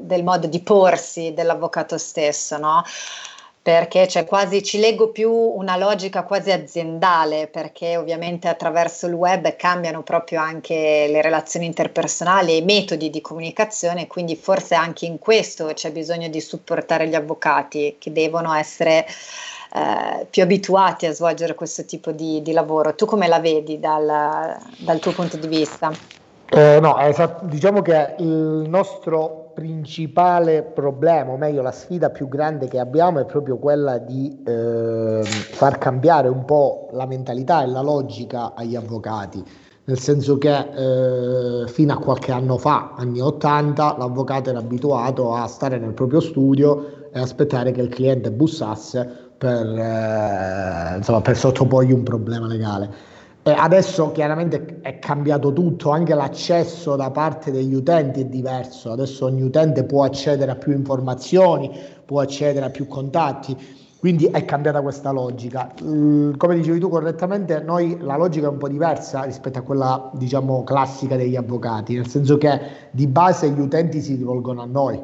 [0.00, 2.58] del modo di porsi dell'avvocato stesso.
[2.58, 2.82] No?
[3.66, 9.56] Perché cioè, quasi ci leggo più una logica quasi aziendale, perché ovviamente attraverso il web
[9.56, 15.18] cambiano proprio anche le relazioni interpersonali e i metodi di comunicazione, quindi forse anche in
[15.18, 19.04] questo c'è bisogno di supportare gli avvocati che devono essere
[19.74, 22.94] eh, più abituati a svolgere questo tipo di, di, lavoro.
[22.94, 25.90] Tu come la vedi dal, dal tuo punto di vista?
[26.50, 32.68] Eh, no, esatto, diciamo che il nostro principale problema, o meglio la sfida più grande
[32.68, 37.80] che abbiamo è proprio quella di eh, far cambiare un po' la mentalità e la
[37.80, 39.42] logica agli avvocati,
[39.84, 45.46] nel senso che eh, fino a qualche anno fa, anni 80, l'avvocato era abituato a
[45.46, 51.92] stare nel proprio studio e aspettare che il cliente bussasse per, eh, insomma, per sottoporgli
[51.92, 53.14] un problema legale
[53.46, 59.26] eh, adesso chiaramente è cambiato tutto, anche l'accesso da parte degli utenti è diverso, adesso
[59.26, 61.70] ogni utente può accedere a più informazioni,
[62.04, 63.56] può accedere a più contatti,
[64.00, 65.72] quindi è cambiata questa logica.
[65.80, 70.10] Mm, come dicevi tu correttamente, noi la logica è un po' diversa rispetto a quella
[70.14, 75.00] diciamo classica degli avvocati, nel senso che di base gli utenti si rivolgono a noi.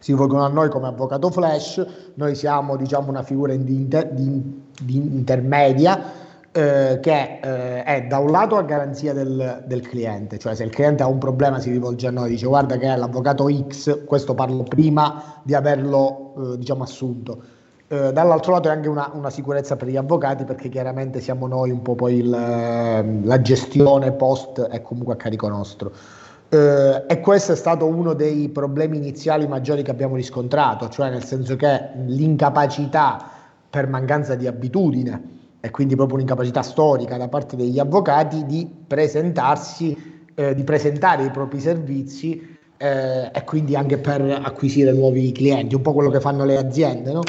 [0.00, 4.62] Si rivolgono a noi come avvocato flash, noi siamo diciamo, una figura di, inter- di,
[4.82, 6.26] di intermedia
[6.58, 10.70] eh, che eh, è da un lato a garanzia del, del, cliente, cioè se il
[10.70, 14.34] cliente ha un problema si rivolge a noi, dice guarda che è l'avvocato X, questo
[14.34, 17.42] parlo prima di averlo eh, diciamo assunto.
[17.86, 21.70] Eh, dall'altro lato è anche una, una, sicurezza per gli avvocati perché chiaramente siamo noi
[21.70, 25.92] un po' poi il, la gestione post è comunque a carico nostro.
[26.50, 31.22] Uh, e questo è stato uno dei problemi iniziali maggiori che abbiamo riscontrato, cioè nel
[31.22, 33.30] senso che l'incapacità
[33.68, 35.36] per mancanza di abitudine
[35.68, 41.30] e quindi proprio un'incapacità storica da parte degli avvocati di presentarsi, eh, di presentare i
[41.30, 46.44] propri servizi eh, e quindi anche per acquisire nuovi clienti, un po' quello che fanno
[46.46, 47.20] le aziende, no?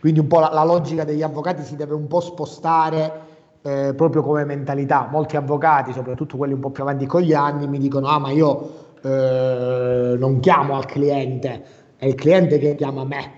[0.00, 3.26] Quindi un po' la, la logica degli avvocati si deve un po' spostare
[3.62, 5.08] eh, proprio come mentalità.
[5.10, 8.30] Molti avvocati, soprattutto quelli un po' più avanti con gli anni, mi dicono: Ah, ma
[8.30, 11.64] io eh, non chiamo al cliente,
[11.96, 13.36] è il cliente che chiama me.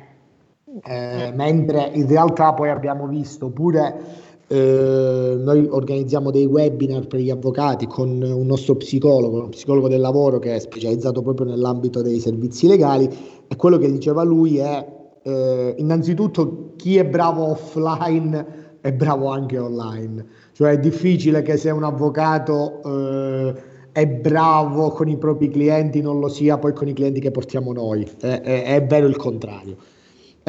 [0.85, 7.31] Eh, mentre in realtà poi abbiamo visto pure Eh, noi organizziamo dei webinar per gli
[7.31, 12.19] avvocati con un nostro psicologo, un psicologo del lavoro che è specializzato proprio nell'ambito dei
[12.19, 13.09] servizi legali.
[13.47, 14.85] E quello che diceva lui è
[15.23, 21.71] eh, innanzitutto chi è bravo offline è bravo anche online, cioè è difficile che se
[21.71, 23.55] un avvocato eh,
[23.93, 27.73] è bravo con i propri clienti non lo sia poi con i clienti che portiamo
[27.73, 29.77] noi, è, è, è vero il contrario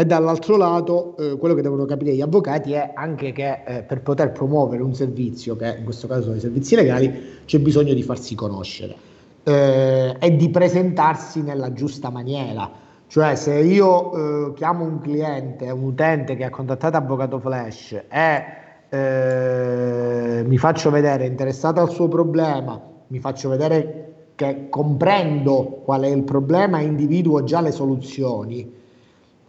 [0.02, 4.02] e dall'altro lato eh, quello che devono capire gli avvocati è anche che eh, per
[4.02, 7.14] poter promuovere un servizio, che in questo caso sono i servizi legali,
[7.46, 8.96] c'è bisogno di farsi conoscere
[9.44, 12.70] eh, e di presentarsi nella giusta maniera.
[13.06, 18.44] Cioè se io eh, chiamo un cliente, un utente che ha contattato Avvocato Flash e
[18.90, 26.08] eh, mi faccio vedere interessato al suo problema, mi faccio vedere che comprendo qual è
[26.08, 28.80] il problema e individuo già le soluzioni,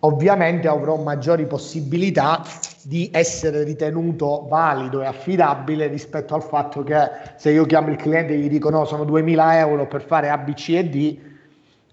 [0.05, 2.43] ovviamente avrò maggiori possibilità
[2.83, 8.33] di essere ritenuto valido e affidabile rispetto al fatto che se io chiamo il cliente
[8.33, 11.19] e gli dico no sono 2000 euro per fare A, B, C e D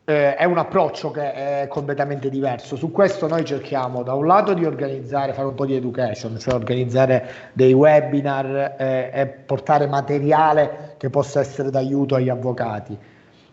[0.05, 2.75] eh, è un approccio che è completamente diverso.
[2.75, 6.55] Su questo noi cerchiamo da un lato di organizzare, fare un po' di education, cioè
[6.55, 12.97] organizzare dei webinar eh, e portare materiale che possa essere d'aiuto agli avvocati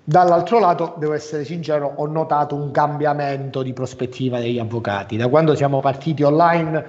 [0.09, 5.17] Dall'altro lato, devo essere sincero, ho notato un cambiamento di prospettiva degli avvocati.
[5.17, 6.85] Da quando siamo partiti online,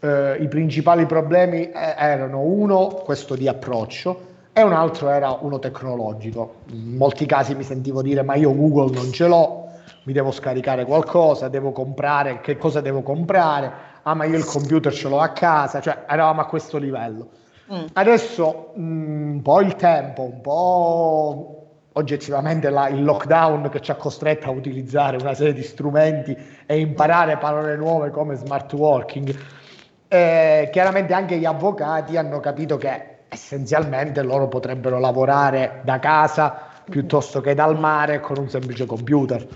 [0.00, 5.58] eh, i principali problemi eh, erano uno, questo di approccio, e un altro era uno
[5.58, 6.60] tecnologico.
[6.70, 9.66] In molti casi mi sentivo dire ma io Google non ce l'ho,
[10.04, 13.70] mi devo scaricare qualcosa, devo comprare, che cosa devo comprare?
[14.00, 17.28] Ah ma io il computer ce l'ho a casa, cioè eravamo a questo livello.
[17.70, 17.84] Mm.
[17.92, 21.61] Adesso mh, mm, un po' il tempo, un po'
[21.92, 26.36] oggettivamente la, il lockdown che ci ha costretto a utilizzare una serie di strumenti
[26.66, 29.34] e imparare parole nuove come smart working,
[30.08, 37.40] eh, chiaramente anche gli avvocati hanno capito che essenzialmente loro potrebbero lavorare da casa piuttosto
[37.40, 39.46] che dal mare con un semplice computer.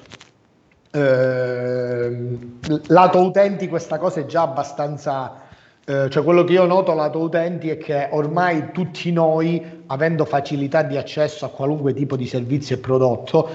[0.91, 2.39] Eh,
[2.87, 5.45] lato utenti questa cosa è già abbastanza
[5.89, 10.83] eh, cioè quello che io noto lato utenti è che ormai tutti noi, avendo facilità
[10.83, 13.49] di accesso a qualunque tipo di servizio e prodotto,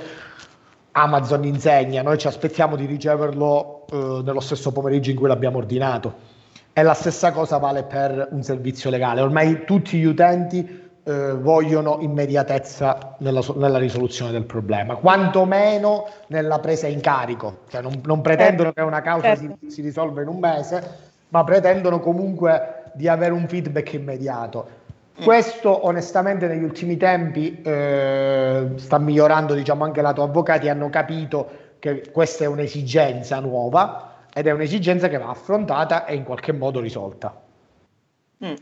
[0.93, 6.29] Amazon insegna, noi ci aspettiamo di riceverlo eh, nello stesso pomeriggio in cui l'abbiamo ordinato.
[6.73, 9.21] E la stessa cosa vale per un servizio legale.
[9.21, 16.87] Ormai tutti gli utenti eh, vogliono immediatezza nella, nella, risoluzione del problema, quantomeno nella presa
[16.87, 17.59] in carico.
[17.69, 18.81] Cioè non, non pretendono certo.
[18.81, 19.57] che una causa certo.
[19.61, 20.97] si, si risolva in un mese,
[21.29, 24.79] ma pretendono comunque di avere un feedback immediato.
[25.21, 25.23] Mm.
[25.23, 32.09] Questo onestamente negli ultimi tempi eh, sta migliorando, diciamo anche lato avvocati hanno capito che
[32.11, 37.39] questa è un'esigenza nuova ed è un'esigenza che va affrontata e in qualche modo risolta.
[38.43, 38.53] Mm.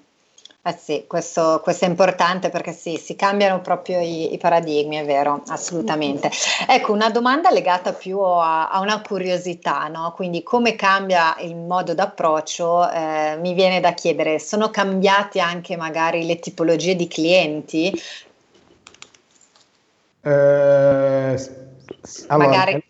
[0.62, 5.06] Eh sì, questo, questo, è importante perché sì, si cambiano proprio i, i, paradigmi, è
[5.06, 6.30] vero, assolutamente.
[6.68, 10.12] Ecco, una domanda legata più a, a una curiosità, no?
[10.14, 12.92] Quindi come cambia il modo d'approccio?
[12.92, 18.02] Eh, mi viene da chiedere, sono cambiati anche magari le tipologie di clienti?
[20.22, 21.50] Eh,
[22.28, 22.84] allora, magari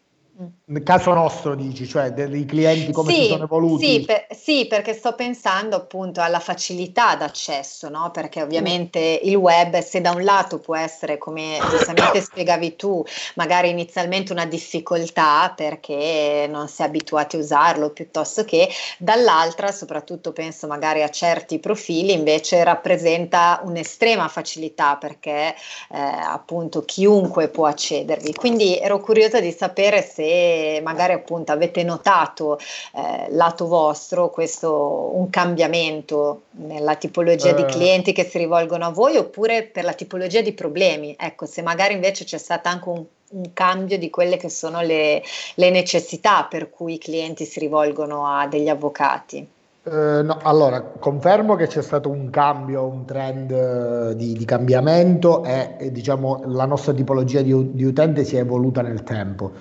[0.69, 3.85] nel caso nostro dici, cioè dei clienti come sì, si sono evoluti?
[3.85, 8.11] Sì, per, sì, perché sto pensando appunto alla facilità d'accesso, no?
[8.11, 13.03] perché ovviamente il web se da un lato può essere, come giustamente spiegavi tu,
[13.35, 20.33] magari inizialmente una difficoltà perché non si è abituati a usarlo, piuttosto che dall'altra, soprattutto
[20.33, 25.55] penso magari a certi profili, invece rappresenta un'estrema facilità perché
[25.91, 28.33] eh, appunto chiunque può accedervi.
[28.33, 32.57] Quindi ero curiosa di sapere se magari appunto avete notato
[32.95, 37.55] eh, lato vostro questo un cambiamento nella tipologia eh.
[37.55, 41.15] di clienti che si rivolgono a voi oppure per la tipologia di problemi.
[41.17, 45.21] Ecco, se magari invece c'è stato anche un, un cambio di quelle che sono le,
[45.55, 49.47] le necessità per cui i clienti si rivolgono a degli avvocati.
[49.81, 55.43] Uh, no, allora, confermo che c'è stato un cambio, un trend uh, di, di, cambiamento
[55.45, 59.51] e, e, diciamo la nostra tipologia di, di, utente si è evoluta nel tempo.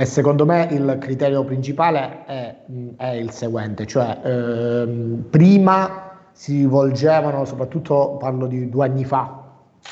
[0.00, 2.56] E secondo me il criterio principale è,
[2.96, 9.44] è il seguente, cioè ehm, prima si rivolgevano, soprattutto parlo di due anni fa,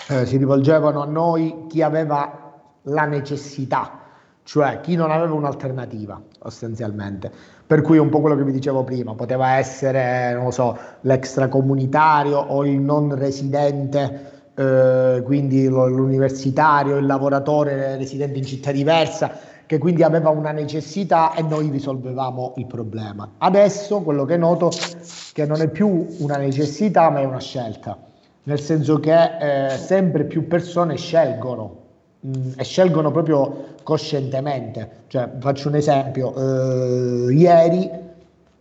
[0.09, 2.55] eh, si rivolgevano a noi chi aveva
[2.85, 4.01] la necessità,
[4.45, 7.31] cioè chi non aveva un'alternativa sostanzialmente.
[7.67, 12.39] Per cui un po' quello che vi dicevo prima, poteva essere, non lo so, l'extracomunitario
[12.39, 20.03] o il non residente, eh, quindi l'universitario, il lavoratore residente in città diversa che quindi
[20.03, 23.33] aveva una necessità e noi risolvevamo il problema.
[23.37, 24.97] Adesso quello che noto è
[25.35, 27.99] che non è più una necessità ma è una scelta,
[28.45, 31.77] nel senso che eh, sempre più persone scelgono
[32.21, 35.03] mh, mm, e scelgono proprio coscientemente.
[35.09, 37.91] Cioè, faccio un esempio, eh, ieri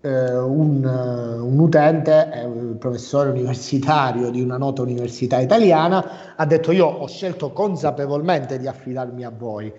[0.02, 6.46] eh, un, uh, un, utente, eh, un professore universitario di una nota università italiana, ha
[6.46, 9.74] detto io ho scelto consapevolmente di affidarmi a voi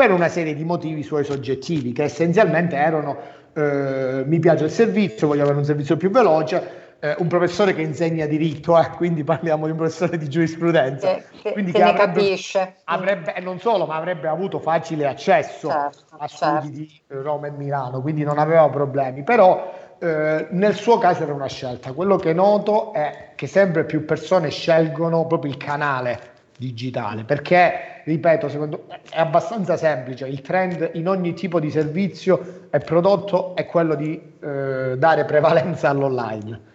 [0.00, 3.18] per una serie di motivi suoi soggettivi che essenzialmente erano
[3.52, 7.82] eh, mi piace il servizio, voglio avere un servizio più veloce, eh, un professore che
[7.82, 11.06] insegna diritto, eh, quindi parliamo di un professore di giurisprudenza.
[11.06, 12.76] Che, che, quindi che, che avrebbe, capisce.
[12.84, 17.14] Avrebbe, non solo, ma avrebbe avuto facile accesso certo, a studi certo.
[17.14, 19.22] di Roma e Milano, quindi non aveva problemi.
[19.22, 21.92] Però eh, nel suo caso era una scelta.
[21.92, 28.50] Quello che noto è che sempre più persone scelgono proprio il canale digitale, perché, ripeto,
[28.50, 33.64] secondo me è abbastanza semplice, il trend in ogni tipo di servizio e prodotto è
[33.64, 36.68] quello di eh, dare prevalenza all'online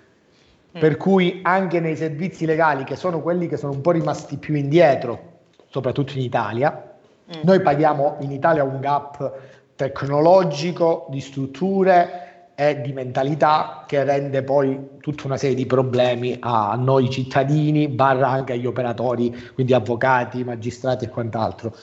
[0.75, 0.79] Mm.
[0.79, 4.55] Per cui anche nei servizi legali, che sono quelli che sono un po' rimasti più
[4.55, 5.33] indietro,
[5.67, 6.95] soprattutto in Italia,
[7.33, 7.41] mm.
[7.43, 9.33] noi paghiamo in Italia un gap
[9.75, 12.24] tecnologico, di strutture
[12.56, 18.30] e di mentalità che rende poi tutta una serie di problemi a noi cittadini, barra
[18.30, 21.76] anche agli operatori, quindi avvocati, magistrati e quant'altro.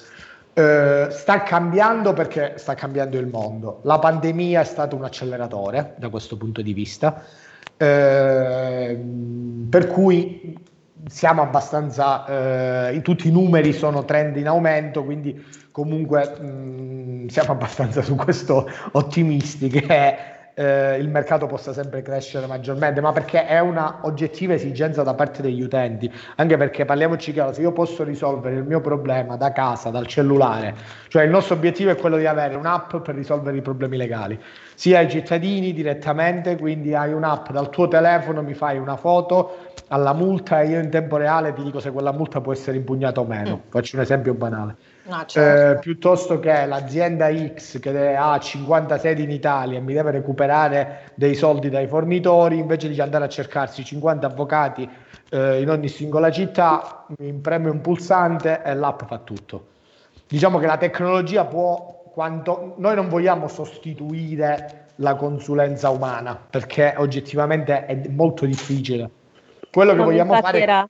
[0.54, 3.80] Eh, sta cambiando perché sta cambiando il mondo.
[3.84, 7.22] La pandemia è stato un acceleratore da questo punto di vista
[7.82, 8.96] eh,
[9.68, 10.56] per cui
[11.08, 17.52] siamo abbastanza, eh, tutti i numeri sono trend in aumento, quindi comunque mh, mm, siamo
[17.52, 23.60] abbastanza su questo ottimisti che eh, il mercato possa sempre crescere maggiormente, ma perché è
[23.60, 28.56] una oggettiva esigenza da parte degli utenti, anche perché parliamoci chiaro, se io posso risolvere
[28.56, 30.74] il mio problema da casa, dal cellulare,
[31.08, 34.38] cioè il nostro obiettivo è quello di avere un'app per risolvere i problemi legali,
[34.74, 40.14] sia ai cittadini direttamente, quindi hai un'app dal tuo telefono, mi fai una foto alla
[40.14, 43.24] multa e io in tempo reale ti dico se quella multa può essere impugnata o
[43.24, 43.56] meno.
[43.56, 43.70] Mm.
[43.70, 44.76] Faccio un esempio banale.
[45.04, 45.78] No, certo.
[45.78, 51.10] eh, piuttosto che l'azienda X che ha 50 sedi in Italia e mi deve recuperare
[51.14, 54.88] dei soldi dai fornitori, invece di andare a cercarsi 50 avvocati
[55.30, 59.66] eh, in ogni singola città, mi preme un pulsante e l'app fa tutto.
[60.28, 67.86] Diciamo che la tecnologia può quanto noi non vogliamo sostituire la consulenza umana perché oggettivamente
[67.86, 69.10] è molto difficile.
[69.70, 70.88] Quello che no, vogliamo fare era,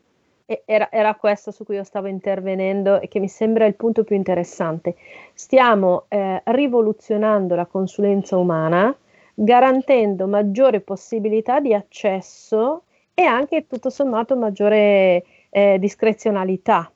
[0.64, 4.16] era, era, questo su cui io stavo intervenendo e che mi sembra il punto più
[4.16, 4.96] interessante.
[5.34, 8.94] Stiamo eh, rivoluzionando la consulenza umana
[9.34, 12.82] garantendo maggiore possibilità di accesso
[13.14, 16.92] e anche tutto sommato maggiore eh, discrezionalità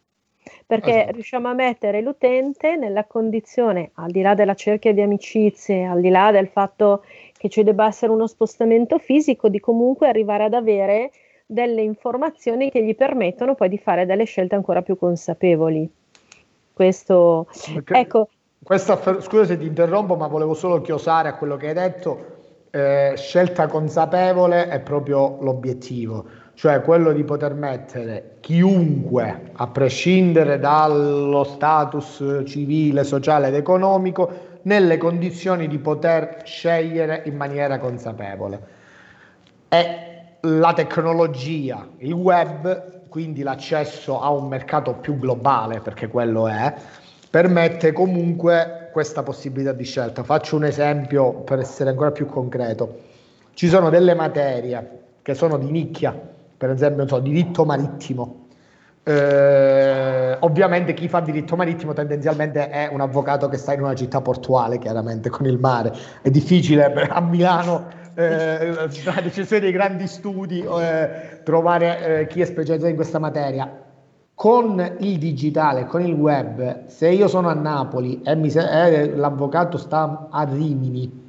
[0.67, 1.13] perché esatto.
[1.13, 6.09] riusciamo a mettere l'utente nella condizione, al di là della cerchia di amicizie, al di
[6.09, 7.05] là del fatto
[7.37, 11.11] che ci debba essere uno spostamento fisico, di comunque arrivare ad avere
[11.47, 15.89] delle informazioni che gli permettono poi di fare delle scelte ancora più consapevoli.
[16.73, 18.29] Questo, Perché ecco.
[18.63, 22.35] Questa, scusa se ti interrompo, ma volevo solo chiosare a quello che hai detto.
[22.71, 31.45] Eh, scelta consapevole è proprio l'obiettivo cioè quello di poter mettere chiunque, a prescindere dallo
[31.45, 38.61] status civile, sociale ed economico, nelle condizioni di poter scegliere in maniera consapevole.
[39.69, 46.75] E la tecnologia, il web, quindi l'accesso a un mercato più globale, perché quello è,
[47.31, 50.23] permette comunque questa possibilità di scelta.
[50.23, 53.01] Faccio un esempio per essere ancora più concreto.
[53.55, 56.19] Ci sono delle materie che sono di nicchia,
[56.57, 58.45] per esempio, so, diritto marittimo.
[59.03, 64.21] Eh, ovviamente chi fa diritto marittimo tendenzialmente è un avvocato che sta in una città
[64.21, 65.93] portuale, chiaramente con il mare.
[66.23, 72.47] È difficile a Milano, eh, la decisione dei grandi studi, eh, trovare eh, chi è
[72.47, 73.83] specializzato in questa materia.
[74.35, 79.79] Con il digitale, con il web, se io sono a Napoli e mi, eh, l'avvocato
[79.79, 81.25] sta a Rimini,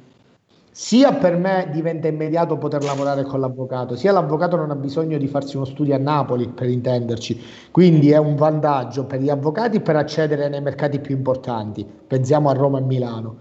[0.70, 5.26] sia per me diventa immediato poter lavorare con l'avvocato, sia l'avvocato non ha bisogno di
[5.26, 9.96] farsi uno studio a Napoli per intenderci, quindi è un vantaggio per gli avvocati per
[9.96, 13.36] accedere nei mercati più importanti, pensiamo a Roma e Milano,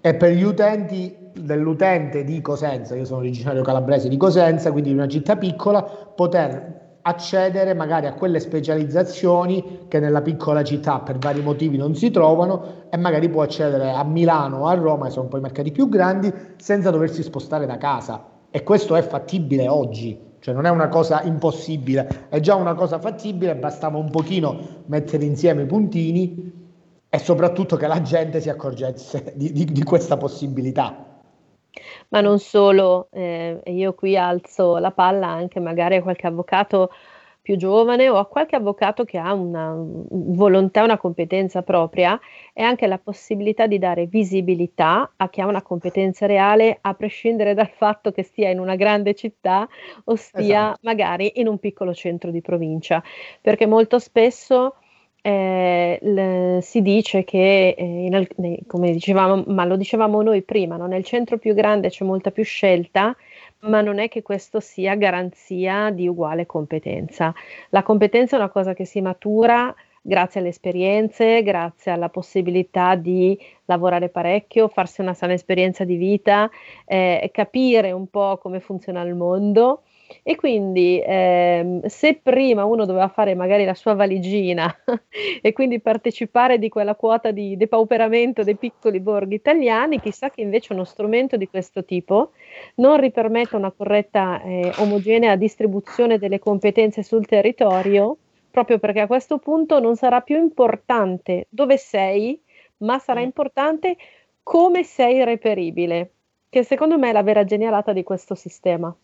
[0.00, 4.96] e per gli utenti dell'utente di Cosenza, io sono originario calabrese di Cosenza, quindi di
[4.96, 11.40] una città piccola, poter accedere magari a quelle specializzazioni che nella piccola città per vari
[11.40, 15.28] motivi non si trovano e magari può accedere a Milano o a Roma, che sono
[15.28, 18.26] poi mercati più grandi, senza doversi spostare da casa.
[18.50, 22.98] E questo è fattibile oggi, cioè non è una cosa impossibile, è già una cosa
[22.98, 26.58] fattibile, bastava un pochino mettere insieme i puntini
[27.08, 31.09] e soprattutto che la gente si accorgesse di, di, di questa possibilità.
[32.08, 36.90] Ma non solo, eh, io qui alzo la palla anche magari a qualche avvocato
[37.42, 42.20] più giovane o a qualche avvocato che ha una volontà, una competenza propria
[42.52, 47.54] e anche la possibilità di dare visibilità a chi ha una competenza reale a prescindere
[47.54, 49.66] dal fatto che stia in una grande città
[50.04, 50.78] o stia esatto.
[50.82, 53.02] magari in un piccolo centro di provincia,
[53.40, 54.74] perché molto spesso
[55.22, 58.26] eh, le, si dice che, eh, in,
[58.66, 60.86] come dicevamo, ma lo dicevamo noi prima, no?
[60.86, 63.16] nel centro più grande c'è molta più scelta
[63.60, 67.34] ma non è che questo sia garanzia di uguale competenza.
[67.70, 73.38] La competenza è una cosa che si matura grazie alle esperienze, grazie alla possibilità di
[73.66, 76.50] lavorare parecchio, farsi una sana esperienza di vita,
[76.86, 79.82] eh, capire un po' come funziona il mondo
[80.22, 84.74] e quindi ehm, se prima uno doveva fare magari la sua valigina
[85.40, 90.72] e quindi partecipare di quella quota di depauperamento dei piccoli borghi italiani, chissà che invece
[90.72, 92.32] uno strumento di questo tipo
[92.76, 98.16] non ripermetta una corretta eh, omogenea distribuzione delle competenze sul territorio,
[98.50, 102.40] proprio perché a questo punto non sarà più importante dove sei,
[102.78, 103.24] ma sarà mm.
[103.24, 103.96] importante
[104.42, 106.12] come sei reperibile,
[106.48, 108.94] che secondo me è la vera genialata di questo sistema.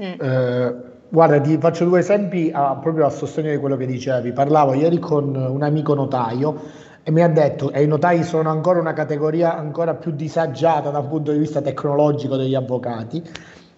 [0.00, 0.20] Mm.
[0.20, 0.74] Eh,
[1.08, 4.32] guarda, ti faccio due esempi a, proprio a sostegno di quello che dicevi.
[4.32, 8.78] Parlavo ieri con un amico notaio e mi ha detto che i notai sono ancora
[8.78, 13.22] una categoria ancora più disagiata dal punto di vista tecnologico degli avvocati.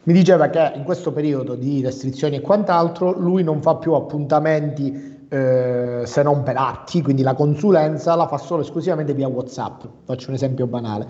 [0.02, 5.26] Mi diceva che in questo periodo di restrizioni e quant'altro lui non fa più appuntamenti
[5.28, 9.84] eh, se non per atti, quindi la consulenza la fa solo esclusivamente via WhatsApp.
[10.04, 11.08] Faccio un esempio banale.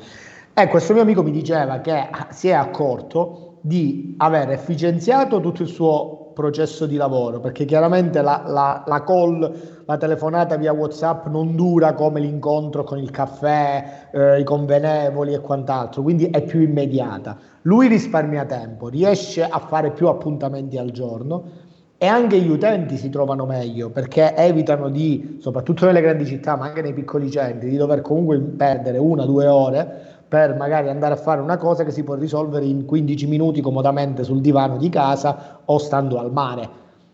[0.52, 5.68] E questo mio amico mi diceva che si è accorto di aver efficienziato tutto il
[5.68, 11.54] suo processo di lavoro, perché chiaramente la, la, la, call, la telefonata via WhatsApp non
[11.54, 17.36] dura come l'incontro con il caffè, eh, i convenevoli e quant'altro, quindi è più immediata.
[17.62, 23.11] Lui risparmia tempo, riesce a fare più appuntamenti al giorno e anche gli utenti si
[23.11, 27.76] trovano meglio perché evitano di, soprattutto nelle grandi città, ma anche nei piccoli centri, di
[27.76, 31.91] dover comunque perdere una o due ore per magari andare a fare una cosa che
[31.91, 36.68] si può risolvere in 15 minuti comodamente sul divano di casa o stando al mare,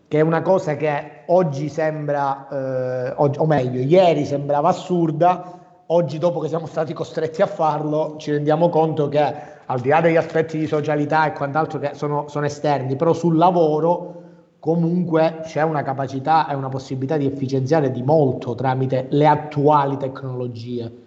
[0.07, 6.39] che è una cosa che oggi sembra, eh, o meglio, ieri sembrava assurda, oggi dopo
[6.39, 9.33] che siamo stati costretti a farlo ci rendiamo conto che
[9.65, 13.35] al di là degli aspetti di socialità e quant'altro che sono, sono esterni, però sul
[13.35, 14.13] lavoro
[14.59, 21.05] comunque c'è una capacità e una possibilità di efficienziare di molto tramite le attuali tecnologie.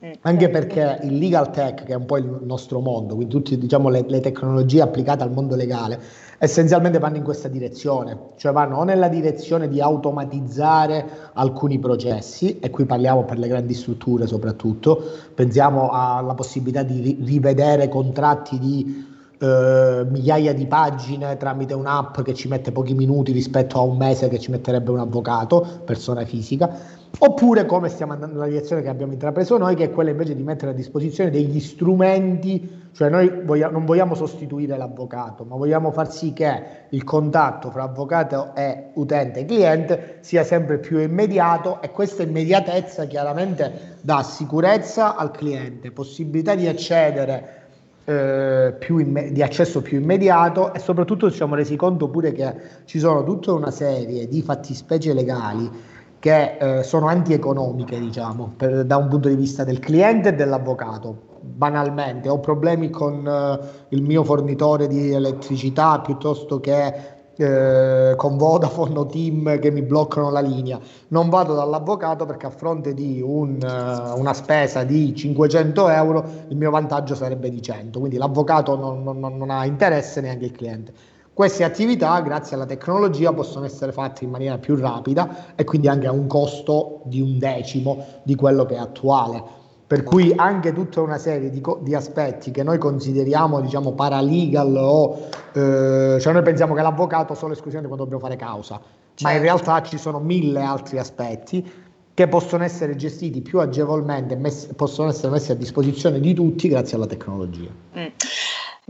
[0.00, 0.58] Eh, Anche certo.
[0.58, 4.04] perché il legal tech, che è un po' il nostro mondo, quindi tutte diciamo, le,
[4.06, 5.98] le, tecnologie applicate al mondo legale,
[6.38, 12.70] essenzialmente vanno in questa direzione, cioè vanno o nella direzione di automatizzare alcuni processi, e
[12.70, 15.02] qui parliamo per le grandi strutture soprattutto,
[15.34, 22.46] pensiamo alla possibilità di rivedere contratti di eh, migliaia di pagine tramite un'app che ci
[22.46, 27.66] mette pochi minuti rispetto a un mese che ci metterebbe un avvocato, persona fisica Oppure
[27.66, 30.70] come stiamo andando nella direzione che abbiamo intrapreso noi, che è quella invece di mettere
[30.70, 36.32] a disposizione degli strumenti, cioè noi voglia, non vogliamo sostituire l'avvocato, ma vogliamo far sì
[36.32, 42.22] che il contatto fra avvocato e utente e cliente sia sempre più immediato e questa
[42.22, 47.56] immediatezza chiaramente dà sicurezza al cliente, possibilità di accedere
[48.04, 52.54] eh, imme- di accesso più immediato e soprattutto ci siamo resi conto pure che
[52.84, 58.96] ci sono tutta una serie di fattispecie legali che eh, sono antieconomiche, diciamo, per, da
[58.96, 61.26] un punto di vista del cliente e dell'avvocato.
[61.40, 68.98] Banalmente, ho problemi con eh, il mio fornitore di elettricità piuttosto che eh, con Vodafone
[68.98, 70.80] o Team che mi bloccano la linea.
[71.08, 76.56] Non vado dall'avvocato perché a fronte di un, uh, una spesa di 500 euro il
[76.56, 80.92] mio vantaggio sarebbe di 100, quindi l'avvocato non, non, non ha interesse neanche il cliente.
[81.38, 86.08] Queste attività, grazie alla tecnologia, possono essere fatte in maniera più rapida e quindi anche
[86.08, 89.40] a un costo di un decimo di quello che è attuale.
[89.86, 95.28] Per cui anche tutta una serie di, di aspetti che noi consideriamo diciamo paralegal o
[95.52, 99.22] eh, cioè noi pensiamo che l'avvocato solo esclusivamente quando dobbiamo fare causa, certo.
[99.22, 99.42] ma in certo.
[99.44, 101.72] realtà ci sono mille altri aspetti
[102.14, 106.96] che possono essere gestiti più agevolmente, messi, possono essere messi a disposizione di tutti grazie
[106.96, 107.70] alla tecnologia.
[107.96, 108.06] Mm.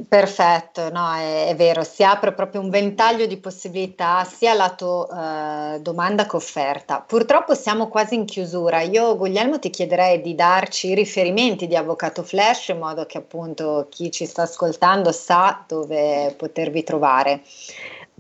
[0.07, 5.81] Perfetto, no, è, è, vero, si apre proprio un ventaglio di possibilità sia lato eh,
[5.81, 7.01] domanda che offerta.
[7.01, 8.83] Purtroppo siamo quasi in chiusura.
[8.83, 13.89] Io, Guglielmo, ti chiederei di darci i riferimenti di Avvocato Flash in modo che appunto
[13.91, 17.43] chi ci sta ascoltando sa dove potervi trovare.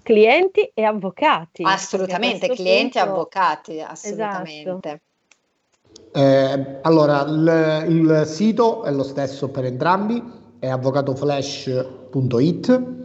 [0.02, 1.62] Clienti e avvocati.
[1.64, 4.68] Assolutamente, clienti e avvocati, assolutamente.
[4.68, 5.00] Esatto.
[6.12, 12.96] Eh, allora, il, il, sito è lo stesso per entrambi, è avvocatoflash.it.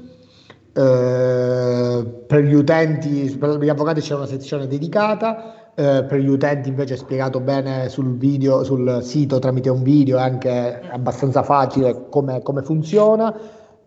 [0.76, 6.70] Eh, per gli utenti, per gli avvocati c'è una sezione dedicata, eh, per gli utenti
[6.70, 12.08] invece è spiegato bene sul, video, sul sito tramite un video, è anche abbastanza facile
[12.10, 13.34] come, come funziona.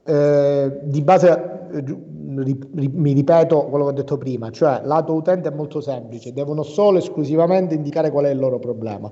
[0.05, 5.81] Eh, di base mi ripeto quello che ho detto prima, cioè lato utente è molto
[5.81, 9.11] semplice, devono solo esclusivamente indicare qual è il loro problema.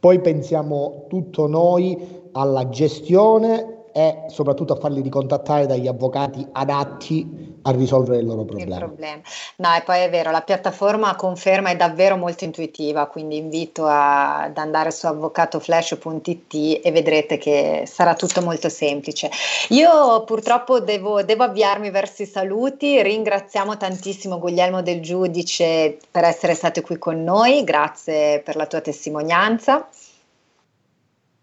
[0.00, 1.96] Poi pensiamo tutto noi
[2.32, 8.74] alla gestione e soprattutto a farli ricontattare dagli avvocati adatti a risolvere il loro problema.
[8.74, 9.20] Il problema.
[9.56, 14.42] No, e poi è vero, la piattaforma conferma è davvero molto intuitiva, quindi invito a,
[14.42, 19.30] ad andare su avvocatoflash.it e vedrete che sarà tutto molto semplice.
[19.68, 26.54] Io purtroppo devo, devo avviarmi verso i saluti, ringraziamo tantissimo Guglielmo del Giudice per essere
[26.54, 29.88] stato qui con noi, grazie per la tua testimonianza.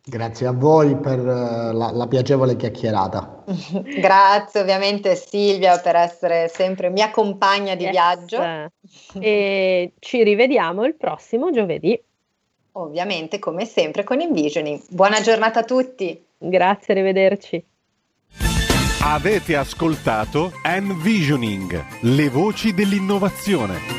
[0.10, 3.44] Grazie a voi per eh, la, la, piacevole chiacchierata.
[4.02, 7.92] Grazie ovviamente Silvia per essere sempre mia compagna di yes.
[7.92, 8.72] viaggio.
[9.20, 12.02] E ci rivediamo il prossimo giovedì.
[12.74, 14.82] Ovviamente come sempre con Envisioning.
[14.90, 16.26] Buona giornata a tutti.
[16.38, 17.66] Grazie, arrivederci.
[19.02, 23.99] Avete ascoltato Envisioning, le voci dell'innovazione.